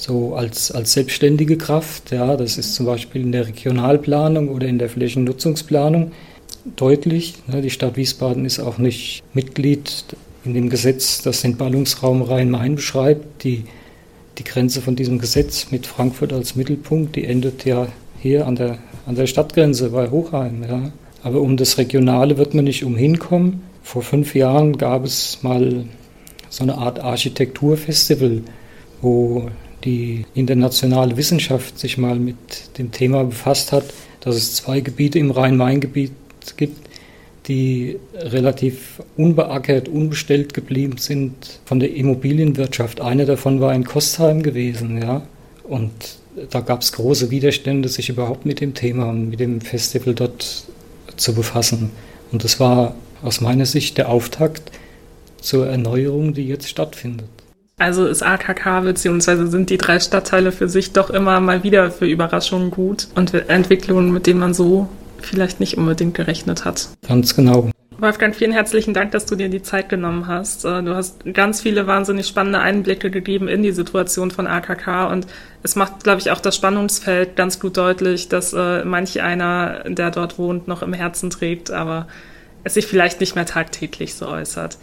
so 0.02 0.34
als, 0.34 0.72
als 0.72 0.94
selbstständige 0.94 1.56
Kraft, 1.56 2.10
ja, 2.10 2.36
das 2.36 2.58
ist 2.58 2.74
zum 2.74 2.86
Beispiel 2.86 3.22
in 3.22 3.30
der 3.30 3.46
Regionalplanung 3.46 4.48
oder 4.48 4.66
in 4.66 4.78
der 4.78 4.88
Flächennutzungsplanung 4.88 6.10
deutlich. 6.74 7.34
Ne, 7.46 7.62
die 7.62 7.70
Stadt 7.70 7.96
Wiesbaden 7.96 8.44
ist 8.44 8.58
auch 8.58 8.78
nicht 8.78 9.22
Mitglied 9.32 10.04
in 10.44 10.54
dem 10.54 10.70
Gesetz, 10.70 11.22
das 11.22 11.42
den 11.42 11.56
Ballungsraum 11.56 12.22
Rhein-Main 12.22 12.74
beschreibt, 12.74 13.44
die, 13.44 13.62
die 14.38 14.44
Grenze 14.44 14.80
von 14.80 14.96
diesem 14.96 15.20
Gesetz 15.20 15.68
mit 15.70 15.86
Frankfurt 15.86 16.32
als 16.32 16.56
Mittelpunkt, 16.56 17.14
die 17.14 17.24
endet 17.24 17.64
ja 17.64 17.86
hier 18.20 18.48
an 18.48 18.56
der, 18.56 18.78
an 19.06 19.14
der 19.14 19.28
Stadtgrenze 19.28 19.90
bei 19.90 20.10
Hochheim. 20.10 20.64
Ja. 20.68 20.90
Aber 21.22 21.40
um 21.40 21.56
das 21.56 21.78
Regionale 21.78 22.38
wird 22.38 22.54
man 22.54 22.64
nicht 22.64 22.84
umhinkommen. 22.84 23.62
Vor 23.84 24.02
fünf 24.02 24.34
Jahren 24.34 24.78
gab 24.78 25.04
es 25.04 25.44
mal 25.44 25.84
so 26.48 26.64
eine 26.64 26.76
Art 26.76 26.98
Architekturfestival, 26.98 28.42
wo 29.00 29.48
die 29.84 30.24
internationale 30.34 31.16
Wissenschaft 31.16 31.78
sich 31.78 31.98
mal 31.98 32.16
mit 32.16 32.78
dem 32.78 32.92
Thema 32.92 33.24
befasst 33.24 33.72
hat, 33.72 33.84
dass 34.20 34.36
es 34.36 34.54
zwei 34.54 34.80
Gebiete 34.80 35.18
im 35.18 35.30
Rhein-Main-Gebiet 35.30 36.12
gibt, 36.56 36.88
die 37.48 37.98
relativ 38.14 39.02
unbeackert, 39.16 39.88
unbestellt 39.88 40.54
geblieben 40.54 40.98
sind 40.98 41.60
von 41.64 41.80
der 41.80 41.94
Immobilienwirtschaft. 41.94 43.00
Eine 43.00 43.26
davon 43.26 43.60
war 43.60 43.74
in 43.74 43.84
Kostheim 43.84 44.42
gewesen, 44.42 45.02
ja. 45.02 45.22
Und 45.64 45.92
da 46.50 46.60
gab 46.60 46.82
es 46.82 46.92
große 46.92 47.30
Widerstände, 47.30 47.88
sich 47.88 48.08
überhaupt 48.08 48.46
mit 48.46 48.60
dem 48.60 48.74
Thema 48.74 49.10
und 49.10 49.30
mit 49.30 49.40
dem 49.40 49.60
Festival 49.60 50.14
dort 50.14 50.64
zu 51.16 51.34
befassen. 51.34 51.90
Und 52.30 52.44
das 52.44 52.60
war 52.60 52.94
aus 53.22 53.40
meiner 53.40 53.66
Sicht 53.66 53.98
der 53.98 54.08
Auftakt 54.08 54.70
zur 55.40 55.66
Erneuerung, 55.66 56.34
die 56.34 56.46
jetzt 56.46 56.68
stattfindet. 56.68 57.28
Also 57.82 58.06
ist 58.06 58.22
AKK 58.22 58.82
bzw. 58.82 59.46
sind 59.46 59.68
die 59.68 59.76
drei 59.76 59.98
Stadtteile 59.98 60.52
für 60.52 60.68
sich 60.68 60.92
doch 60.92 61.10
immer 61.10 61.40
mal 61.40 61.64
wieder 61.64 61.90
für 61.90 62.06
Überraschungen 62.06 62.70
gut 62.70 63.08
und 63.16 63.34
Entwicklungen, 63.34 64.12
mit 64.12 64.28
denen 64.28 64.38
man 64.38 64.54
so 64.54 64.88
vielleicht 65.20 65.58
nicht 65.58 65.78
unbedingt 65.78 66.14
gerechnet 66.14 66.64
hat. 66.64 66.90
Ganz 67.08 67.34
genau. 67.34 67.70
Wolfgang, 67.98 68.36
vielen 68.36 68.52
herzlichen 68.52 68.94
Dank, 68.94 69.10
dass 69.10 69.26
du 69.26 69.34
dir 69.34 69.48
die 69.48 69.62
Zeit 69.62 69.88
genommen 69.88 70.28
hast. 70.28 70.64
Äh, 70.64 70.84
du 70.84 70.94
hast 70.94 71.24
ganz 71.34 71.60
viele 71.60 71.88
wahnsinnig 71.88 72.28
spannende 72.28 72.60
Einblicke 72.60 73.10
gegeben 73.10 73.48
in 73.48 73.64
die 73.64 73.72
Situation 73.72 74.30
von 74.30 74.46
AKK 74.46 75.10
und 75.10 75.26
es 75.64 75.74
macht, 75.74 76.04
glaube 76.04 76.20
ich, 76.20 76.30
auch 76.30 76.40
das 76.40 76.54
Spannungsfeld 76.54 77.34
ganz 77.34 77.58
gut 77.58 77.76
deutlich, 77.76 78.28
dass 78.28 78.52
äh, 78.52 78.84
manch 78.84 79.20
einer, 79.22 79.82
der 79.88 80.12
dort 80.12 80.38
wohnt, 80.38 80.68
noch 80.68 80.82
im 80.82 80.92
Herzen 80.92 81.30
trägt, 81.30 81.72
aber 81.72 82.06
es 82.62 82.74
sich 82.74 82.86
vielleicht 82.86 83.18
nicht 83.18 83.34
mehr 83.34 83.46
tagtäglich 83.46 84.14
so 84.14 84.28
äußert. 84.28 84.78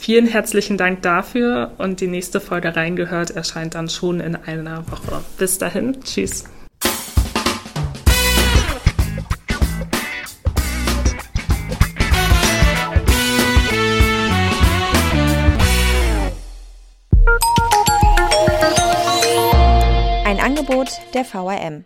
Vielen 0.00 0.26
herzlichen 0.26 0.78
Dank 0.78 1.02
dafür 1.02 1.72
und 1.76 2.00
die 2.00 2.06
nächste 2.06 2.40
Folge 2.40 2.74
reingehört 2.74 3.32
erscheint 3.32 3.74
dann 3.74 3.90
schon 3.90 4.18
in 4.20 4.34
einer 4.34 4.90
Woche. 4.90 5.22
Bis 5.36 5.58
dahin, 5.58 6.02
tschüss. 6.02 6.44
Angebot 20.40 20.88
der 21.12 21.24
VRM. 21.26 21.84